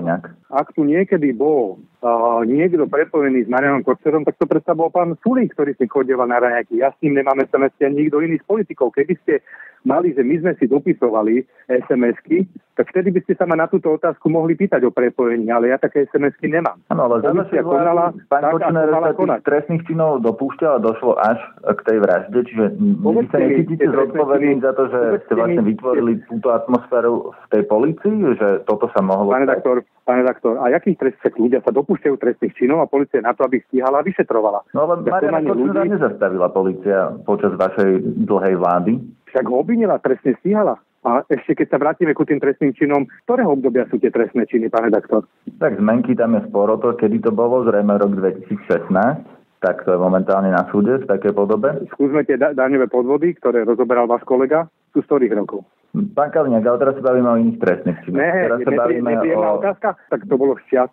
ak 0.53 0.69
tu 0.73 0.83
niekedy 0.85 1.31
bol 1.37 1.81
uh, 2.05 2.45
niekto 2.45 2.85
prepojený 2.85 3.49
s 3.49 3.49
Marianom 3.49 3.81
Kočnerom, 3.81 4.29
tak 4.29 4.37
to 4.37 4.45
predsa 4.45 4.77
bol 4.77 4.93
pán 4.93 5.17
Sulík, 5.25 5.57
ktorý 5.57 5.73
si 5.75 5.88
chodieval 5.88 6.29
na 6.29 6.38
raňajky. 6.38 6.85
Ja 6.85 6.93
s 6.93 7.01
ním 7.01 7.17
nemáme 7.17 7.49
sa 7.49 7.57
ani 7.57 8.05
nikto 8.05 8.21
iný 8.21 8.37
z 8.37 8.45
politikov. 8.45 8.93
Keby 8.93 9.17
ste 9.25 9.40
mali, 9.85 10.17
že 10.17 10.25
my 10.25 10.35
sme 10.40 10.53
si 10.57 10.64
dopisovali 10.67 11.45
SMS-ky, 11.69 12.49
tak 12.75 12.90
vtedy 12.90 13.14
by 13.14 13.21
ste 13.23 13.38
sa 13.38 13.45
ma 13.47 13.55
na 13.55 13.69
túto 13.71 13.95
otázku 13.95 14.27
mohli 14.33 14.59
pýtať 14.59 14.83
o 14.88 14.90
prepojení, 14.90 15.47
ale 15.53 15.71
ja 15.71 15.79
také 15.79 16.09
SMS-ky 16.11 16.51
nemám. 16.51 16.81
Áno, 16.90 17.07
ale 17.07 17.23
Komisia 17.23 17.62
konala 17.62 18.11
pán 18.27 18.43
Kočner 18.51 18.88
sa 18.90 19.12
tých 19.14 19.45
trestných 19.47 19.85
činov 19.87 20.25
dopúšťal 20.25 20.81
a 20.81 20.83
došlo 20.83 21.14
až 21.21 21.38
k 21.62 21.81
tej 21.87 21.99
vražde, 22.03 22.38
čiže 22.51 22.64
vy 22.81 23.25
sa 23.31 23.38
necítite 23.38 23.85
zodpovední 23.87 24.59
za 24.64 24.73
to, 24.75 24.90
že 24.90 25.01
ste 25.29 25.33
vlastne 25.38 25.62
vytvorili 25.62 26.12
túto 26.27 26.49
atmosféru 26.51 27.31
v 27.31 27.47
tej 27.55 27.62
policii, 27.69 28.17
že 28.40 28.49
toto 28.67 28.90
sa 28.90 29.05
mohlo... 29.05 29.31
Pán 29.31 29.47
redaktor, 29.47 29.77
pán 30.03 30.19
redaktor, 30.25 30.59
a 30.59 30.73
jakých 30.75 30.99
trestných 30.99 31.37
ľudia 31.38 31.61
sa 31.62 31.71
dopúšťajú 31.71 31.94
trestných 31.99 32.55
činov 32.59 32.83
a 32.83 32.91
policia 32.91 33.23
na 33.23 33.37
to, 33.37 33.47
aby 33.47 33.63
stíhala 33.69 34.01
a 34.01 34.07
vyšetrovala? 34.07 34.73
No 34.75 34.89
ale 34.89 35.05
Mariana 35.05 35.45
Kočnera 35.45 35.83
ľudí... 35.85 35.95
nezastavila 35.95 36.49
policia 36.51 37.13
počas 37.27 37.55
vašej 37.55 38.25
dlhej 38.25 38.55
vlády 38.59 38.93
však 39.35 39.51
ho 39.51 39.67
obvinila, 39.67 39.99
trestne 39.99 40.39
stíhala. 40.39 40.79
A 41.03 41.27
ešte 41.27 41.59
keď 41.59 41.67
sa 41.75 41.83
vrátime 41.83 42.15
ku 42.15 42.23
tým 42.23 42.39
trestným 42.39 42.71
činom, 42.71 43.03
ktorého 43.27 43.59
obdobia 43.59 43.85
sú 43.91 43.99
tie 43.99 44.15
trestné 44.15 44.47
činy, 44.47 44.71
pán 44.71 44.87
redaktor? 44.87 45.27
Tak 45.59 45.83
zmenky 45.83 46.15
tam 46.15 46.39
je 46.39 46.47
sporo 46.47 46.79
to, 46.79 46.95
kedy 46.95 47.19
to 47.19 47.35
bolo, 47.35 47.67
zrejme 47.67 47.99
rok 47.99 48.15
2016 48.15 49.43
tak 49.65 49.81
to 49.89 49.97
je 49.97 50.01
momentálne 50.01 50.53
na 50.53 50.69
súde 50.69 51.01
v 51.01 51.09
takej 51.09 51.33
podobe. 51.33 51.89
Skúsme 51.97 52.21
tie 52.29 52.37
da- 52.37 52.53
daňové 52.53 52.85
podvody, 52.85 53.33
ktoré 53.33 53.65
rozoberal 53.65 54.05
váš 54.05 54.21
kolega, 54.29 54.69
sú 54.93 55.01
z 55.01 55.09
ktorých 55.09 55.33
rokov? 55.41 55.65
Pán 55.95 56.35
Kaliňák, 56.35 56.67
ale 56.67 56.79
teraz 56.83 56.95
sa 56.99 57.07
bavíme 57.07 57.29
o 57.31 57.39
iných 57.39 57.59
trestných 57.63 57.99
činoch. 58.03 58.19
Ne, 58.19 58.31
teraz 58.51 58.59
sa 58.67 58.73
bavíme 58.75 59.13
o... 59.39 59.63
otázka, 59.63 59.89
tak 60.11 60.21
to 60.27 60.35
bolo 60.35 60.59
šťat 60.67 60.91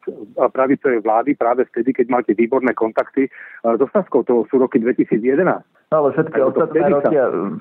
pravicovej 0.54 1.02
vlády 1.02 1.34
práve 1.34 1.66
vtedy, 1.74 1.90
keď 1.90 2.06
máte 2.14 2.32
výborné 2.38 2.78
kontakty 2.78 3.26
so 3.66 3.90
Saskou, 3.90 4.22
to 4.22 4.46
sú 4.54 4.62
roky 4.62 4.78
2011. 4.78 5.66
No 5.92 6.08
ale 6.08 6.16
všetky 6.16 6.40
ostatné 6.40 6.88
roky, 6.88 7.16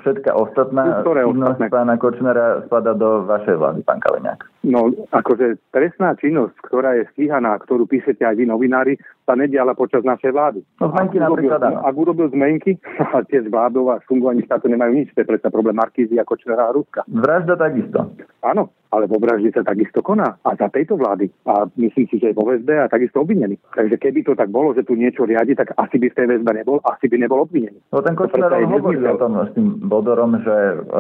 všetká 0.06 0.30
ostatná 0.38 1.02
činnosť 1.02 1.66
pána 1.66 1.98
Kočnera 1.98 2.62
spada 2.68 2.94
do 2.94 3.26
vašej 3.26 3.56
vlády, 3.58 3.80
pán 3.82 3.98
Kaliňák. 3.98 4.40
No, 4.70 4.92
akože 5.10 5.58
trestná 5.74 6.14
činnosť, 6.14 6.54
ktorá 6.62 6.94
je 6.94 7.08
stíhaná, 7.16 7.58
ktorú 7.58 7.90
píšete 7.90 8.22
aj 8.22 8.36
vy 8.38 8.44
novinári, 8.46 8.94
sa 9.30 9.38
nediala 9.38 9.78
počas 9.78 10.02
našej 10.02 10.34
vlády. 10.34 10.60
No 10.82 10.90
zmenky 10.90 11.22
ak 11.22 11.30
napríklad 11.30 11.60
urobil, 11.62 11.78
Ak 11.86 11.94
urobil 11.94 12.26
zmenky, 12.34 12.72
a 13.14 13.22
tie 13.22 13.46
vládov 13.46 13.94
a 13.94 14.02
fungovaní 14.10 14.42
štátu 14.42 14.66
nemajú 14.66 14.90
nič, 14.98 15.14
to 15.14 15.22
je 15.22 15.30
predsa 15.30 15.54
problém 15.54 15.78
Markízy 15.78 16.18
a 16.18 16.26
Kočnera 16.26 16.66
a 16.66 16.74
Ruska. 16.74 17.06
Vražda 17.06 17.54
takisto. 17.54 18.10
Áno, 18.42 18.74
ale 18.90 19.06
vo 19.06 19.22
vražde 19.22 19.54
sa 19.54 19.62
takisto 19.62 20.02
koná. 20.02 20.36
A 20.42 20.58
za 20.58 20.68
tejto 20.68 20.98
vlády. 20.98 21.30
A 21.46 21.66
myslím 21.78 22.06
si, 22.10 22.18
že 22.18 22.30
je 22.30 22.38
vo 22.38 22.46
väzbe 22.46 22.74
a 22.82 22.90
takisto 22.90 23.22
obvinený. 23.22 23.58
Takže 23.74 23.96
keby 23.96 24.26
to 24.26 24.34
tak 24.34 24.50
bolo, 24.50 24.74
že 24.74 24.82
tu 24.82 24.98
niečo 24.98 25.24
riadi, 25.24 25.54
tak 25.54 25.74
asi 25.78 25.96
by 25.98 26.10
v 26.10 26.16
tej 26.18 26.26
väzbe 26.36 26.50
nebol, 26.52 26.82
asi 26.84 27.06
by 27.06 27.16
nebol 27.18 27.46
obvinený. 27.46 27.78
No 27.94 28.02
ten 28.02 28.14
Kočner 28.18 28.50
hovorí 28.50 28.98
o 29.06 29.18
tom 29.18 29.38
s 29.38 29.50
tým 29.54 29.78
Bodorom, 29.86 30.38
že 30.42 30.56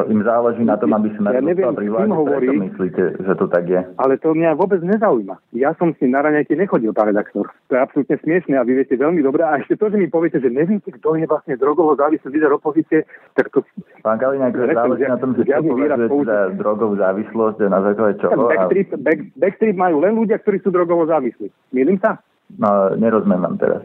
im 0.06 0.22
záleží 0.22 0.62
na 0.62 0.78
tom, 0.78 0.94
aby 0.94 1.10
sme 1.18 1.34
ja 1.34 1.42
neviem, 1.42 1.74
pri 1.74 1.88
vláde. 1.90 2.10
Hovorí, 2.10 2.46
myslíte, 2.70 3.22
že 3.22 3.32
to 3.34 3.46
tak 3.50 3.66
je? 3.66 3.80
Ale 3.98 4.18
to 4.18 4.34
mňa 4.34 4.54
vôbec 4.54 4.80
nezaujíma. 4.82 5.38
Ja 5.54 5.74
som 5.78 5.90
s 5.94 5.98
ním 6.02 6.14
na 6.14 6.22
raňajke 6.22 6.54
nechodil, 6.54 6.94
pán 6.94 7.10
redaktor. 7.10 7.50
To 7.70 7.72
je 7.74 7.80
absolútne 7.80 8.16
smiešne 8.22 8.54
a 8.58 8.66
vy 8.66 8.82
viete 8.82 8.94
veľmi 8.94 9.22
dobre. 9.22 9.42
A 9.42 9.58
ešte 9.58 9.74
to, 9.74 9.90
že 9.90 9.98
mi 9.98 10.06
poviete, 10.06 10.38
že 10.38 10.50
neviete, 10.50 10.94
kto 10.94 11.18
je 11.18 11.26
vlastne 11.26 11.58
drogovo 11.58 11.98
závislý 11.98 12.38
líder 12.38 12.54
opozície, 12.54 13.02
tak 13.34 13.50
to... 13.50 13.66
Pán 14.00 14.18
Kaliňák, 14.18 14.54
záleží 14.54 15.04
na 15.06 15.18
tom, 15.18 15.34
že 15.36 15.44
čo 15.44 15.60
považujete 15.60 16.08
za 16.24 16.38
drogovú 16.56 16.94
závislosť 16.96 17.58
a 17.66 17.68
na 17.68 17.79
základe 17.82 18.20
čoho? 18.20 18.48
Backstreet, 18.48 18.88
back, 19.00 19.20
backstreet 19.36 19.76
majú 19.76 20.00
len 20.04 20.16
ľudia, 20.16 20.40
ktorí 20.40 20.60
sú 20.60 20.68
drogovo 20.74 21.08
závislí. 21.08 21.48
Milím 21.72 21.98
sa? 21.98 22.20
No, 22.58 22.92
nerozumiem 22.98 23.40
vám 23.40 23.56
teraz. 23.58 23.82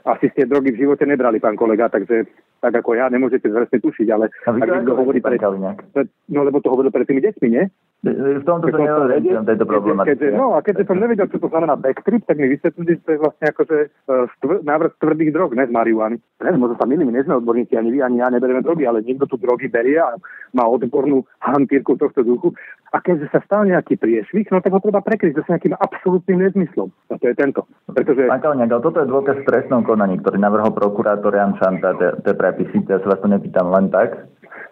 Asi 0.00 0.32
ste 0.32 0.48
drogy 0.48 0.72
v 0.72 0.80
živote 0.88 1.04
nebrali, 1.04 1.44
pán 1.44 1.60
kolega, 1.60 1.92
takže 1.92 2.24
tak 2.60 2.72
ako 2.72 2.96
ja 2.96 3.12
nemôžete 3.12 3.52
presne 3.52 3.78
tušiť, 3.84 4.08
ale... 4.08 4.32
A 4.48 4.52
vy 4.56 4.64
to 4.64 4.96
hovorí 4.96 5.20
pán 5.20 5.36
Kaliňák? 5.36 5.92
No, 6.32 6.40
lebo 6.40 6.64
to 6.64 6.72
hovoril 6.72 6.88
pred 6.88 7.04
tými 7.04 7.20
deťmi, 7.20 7.48
nie? 7.52 7.68
V 8.00 8.44
tomto 8.48 8.72
sa 8.72 8.80
nevedel 8.80 9.44
tejto 9.44 9.68
problematike. 9.68 10.32
No 10.32 10.56
a 10.56 10.64
keďže 10.64 10.88
som 10.88 10.96
nevedel, 10.96 11.28
čo 11.28 11.36
to 11.36 11.52
znamená 11.52 11.76
backtrip, 11.76 12.24
tak 12.24 12.40
mi 12.40 12.48
vysvetlili, 12.48 12.96
že 12.96 13.04
to 13.04 13.10
je 13.12 13.20
vlastne 13.20 13.46
akože 13.52 13.76
uh, 14.08 14.24
návrh 14.64 14.92
tvrdých 14.96 15.36
drog, 15.36 15.52
ne 15.52 15.68
z 15.68 15.72
marihuany. 15.72 16.16
Ne, 16.16 16.50
možno 16.56 16.80
sa 16.80 16.88
milím, 16.88 17.12
nie 17.12 17.20
sme 17.20 17.44
odborníci, 17.44 17.76
ani 17.76 17.92
vy, 17.92 18.00
ani 18.00 18.24
ja 18.24 18.32
neberieme 18.32 18.64
drogy, 18.64 18.88
ale 18.88 19.04
niekto 19.04 19.28
tu 19.28 19.36
drogy 19.36 19.68
berie 19.68 20.00
a 20.00 20.16
má 20.56 20.64
odbornú 20.64 21.28
hantírku 21.44 22.00
tohto 22.00 22.24
duchu. 22.24 22.56
A 22.90 22.98
keďže 22.98 23.30
sa 23.30 23.38
stal 23.46 23.70
nejaký 23.70 23.94
priešvih, 24.02 24.50
no 24.50 24.58
tak 24.58 24.74
ho 24.74 24.82
treba 24.82 24.98
prekryť 24.98 25.38
zase 25.38 25.48
nejakým 25.54 25.78
absolútnym 25.78 26.42
nezmyslom. 26.42 26.90
A 27.10 27.22
to 27.22 27.30
je 27.30 27.34
tento. 27.38 27.62
Pretože... 27.86 28.26
Pán 28.26 28.42
Kalniak, 28.42 28.82
toto 28.82 28.98
je 28.98 29.06
dôkaz 29.06 29.36
v 29.42 29.46
trestnom 29.46 29.86
konaní, 29.86 30.18
ktorý 30.18 30.42
navrhol 30.42 30.74
prokurátor 30.74 31.30
Jan 31.30 31.54
Čanta, 31.62 31.94
tie 31.94 32.34
prepisy, 32.34 32.82
ja 32.90 32.98
sa 32.98 33.14
vás 33.14 33.22
to 33.22 33.30
nepýtam 33.30 33.70
len 33.70 33.94
tak. 33.94 34.26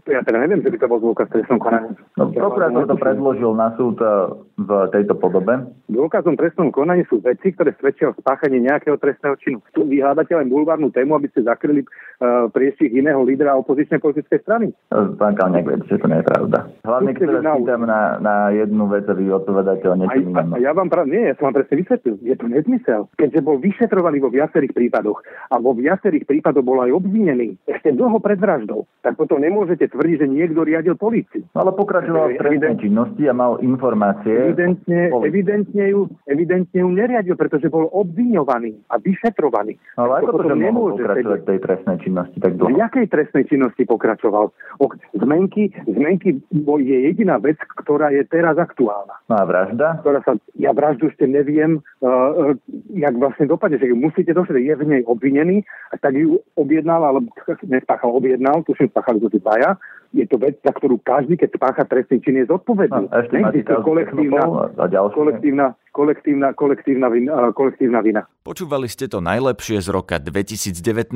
Ja 0.09 0.25
teda 0.25 0.41
neviem, 0.41 0.65
že 0.65 0.73
by 0.73 0.79
to 0.81 0.89
bol 0.89 1.01
dôkaz 1.01 1.29
trestnom 1.29 1.61
konaní. 1.61 1.93
No, 2.17 2.33
prokurátor 2.33 2.89
to 2.89 2.97
predložil 2.97 3.53
na 3.53 3.77
súd 3.77 4.01
e, 4.01 4.09
v 4.57 4.71
tejto 4.91 5.15
podobe. 5.21 5.69
Dôkazom 5.93 6.35
trestnom 6.35 6.73
konaní 6.73 7.05
sú 7.07 7.21
veci, 7.21 7.53
ktoré 7.53 7.77
svedčia 7.77 8.11
o 8.11 8.17
spáchaní 8.17 8.65
nejakého 8.65 8.97
trestného 8.97 9.37
činu. 9.39 9.59
Tu 9.77 9.85
vyhádate 9.85 10.33
len 10.33 10.49
bulvárnu 10.49 10.89
tému, 10.89 11.17
aby 11.21 11.29
ste 11.31 11.45
zakryli 11.45 11.85
uh, 11.85 12.49
priestih 12.49 12.89
iného 12.89 13.21
lídra 13.21 13.57
opozičnej 13.61 14.01
politickej 14.01 14.41
strany. 14.43 14.67
E, 14.73 14.97
pán 15.21 15.37
Kalniak, 15.37 15.69
viete, 15.69 15.87
že 15.93 16.01
to 16.01 16.09
nie 16.09 16.21
je 16.21 16.27
pravda. 16.27 16.59
Hlavne, 16.89 17.11
keď 17.13 17.27
sa 17.39 17.53
pýtam 17.61 17.83
na, 17.85 18.01
na 18.19 18.37
jednu 18.51 18.85
vec 18.89 19.05
a 19.07 19.15
vy 19.15 19.25
odpovedáte 19.29 19.87
o 19.87 19.97
niečom 19.97 20.25
inom. 20.33 20.57
Ja 20.57 20.73
vám 20.73 20.89
pra... 20.89 21.05
Nie, 21.05 21.33
ja 21.33 21.35
som 21.37 21.53
vám 21.53 21.63
presne 21.63 21.85
vysvetlil. 21.85 22.17
Je 22.25 22.35
to 22.37 22.47
nezmysel. 22.49 23.01
Keďže 23.21 23.41
bol 23.45 23.57
vyšetrovaný 23.61 24.25
vo 24.25 24.33
viacerých 24.33 24.73
prípadoch 24.73 25.21
a 25.53 25.61
vo 25.61 25.77
viacerých 25.77 26.25
prípadoch 26.25 26.65
bol 26.65 26.81
aj 26.81 26.91
obvinený 26.97 27.61
ešte 27.69 27.93
dlho 27.93 28.19
pred 28.19 28.41
vraždou, 28.41 28.89
tak 29.09 29.17
potom 29.17 29.41
nemôžete 29.41 29.89
tvrdí, 29.89 30.21
že 30.21 30.29
niekto 30.29 30.69
riadil 30.69 30.93
políciu. 30.93 31.41
No, 31.57 31.65
ale 31.65 31.73
pokračoval 31.73 32.37
v 32.37 32.45
trestnej 32.45 32.77
činnosti 32.77 33.25
a 33.25 33.33
mal 33.33 33.57
informácie. 33.65 34.53
Evidentne, 34.53 35.09
evidentne, 35.25 35.85
ju, 35.89 36.13
evidentne 36.29 36.77
ju 36.85 36.91
neriadil, 36.93 37.33
pretože 37.41 37.73
bol 37.73 37.89
obviňovaný 37.89 38.77
a 38.93 39.01
vyšetrovaný. 39.01 39.81
No, 39.97 40.13
ale 40.13 40.29
ako 40.29 40.29
to, 40.29 40.41
že 40.45 40.57
nemôže 40.61 41.01
pokračovať 41.01 41.41
v 41.41 41.49
tej 41.49 41.59
trestnej 41.65 41.97
činnosti 42.05 42.37
tak 42.37 42.53
dlho? 42.61 42.69
V 42.69 42.77
jakej 42.77 43.07
trestnej 43.09 43.45
činnosti 43.49 43.83
pokračoval? 43.89 44.45
O, 44.77 44.85
zmenky, 45.17 45.73
zmenky 45.89 46.37
je 46.85 46.99
jediná 47.09 47.41
vec, 47.41 47.57
ktorá 47.81 48.13
je 48.13 48.29
teraz 48.29 48.61
aktuálna. 48.61 49.25
No 49.33 49.41
a 49.41 49.43
vražda? 49.49 50.05
Ktorá 50.05 50.21
sa, 50.21 50.37
ja 50.61 50.77
vraždu 50.77 51.09
ešte 51.09 51.25
neviem, 51.25 51.81
uh, 52.05 52.53
jak 52.93 53.17
vlastne 53.17 53.49
dopadne, 53.49 53.81
že 53.81 53.89
ju 53.89 53.97
musíte 53.97 54.37
došli, 54.37 54.69
je 54.69 54.77
v 54.77 54.85
nej 54.85 55.03
obvinený, 55.09 55.65
a 55.89 55.97
tak 55.97 56.13
ju 56.13 56.45
objednal, 56.61 57.01
alebo 57.09 57.33
nespáchal, 57.65 58.13
objednal, 58.13 58.61
tuším, 58.69 58.93
spáchali 58.99 59.23
to 59.23 59.31
tí 59.31 59.39
dvaja, 59.39 59.79
je 60.11 60.25
to 60.25 60.41
vec, 60.41 60.57
za 60.65 60.73
ktorú 60.73 60.99
každý, 61.05 61.37
keď 61.37 61.55
spácha 61.55 61.85
trestný 61.85 62.19
čin, 62.25 62.41
je 62.41 62.49
zodpovedný. 62.49 63.13
A 63.13 63.23
ešte 63.23 63.37
kolektívna, 63.85 64.73
kolektívna, 65.13 65.67
kolektívna, 65.93 66.47
kolektívna, 66.57 67.07
vina, 67.13 67.33
kolektívna 67.53 68.01
vina. 68.01 68.23
Počúvali 68.41 68.89
ste 68.89 69.05
to 69.05 69.21
najlepšie 69.21 69.85
z 69.85 69.89
roka 69.93 70.17
2019. 70.17 71.13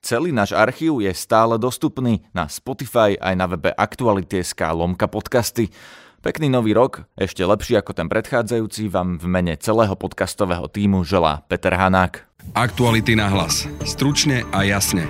Celý 0.00 0.30
náš 0.30 0.54
archív 0.54 1.02
je 1.02 1.10
stále 1.10 1.58
dostupný 1.58 2.22
na 2.30 2.46
Spotify 2.46 3.18
aj 3.18 3.34
na 3.34 3.46
webe 3.50 3.74
Aktuality.sk 3.74 4.62
lomka 4.72 5.10
podcasty. 5.10 5.68
Pekný 6.20 6.52
nový 6.52 6.76
rok, 6.76 7.08
ešte 7.16 7.40
lepší 7.42 7.80
ako 7.80 7.96
ten 7.96 8.06
predchádzajúci, 8.06 8.92
vám 8.92 9.16
v 9.16 9.26
mene 9.26 9.56
celého 9.56 9.96
podcastového 9.96 10.68
týmu 10.68 11.02
želá 11.02 11.42
Peter 11.48 11.72
Hanák. 11.72 12.28
Aktuality 12.52 13.16
na 13.16 13.32
hlas. 13.32 13.64
Stručne 13.88 14.44
a 14.52 14.64
jasne. 14.64 15.08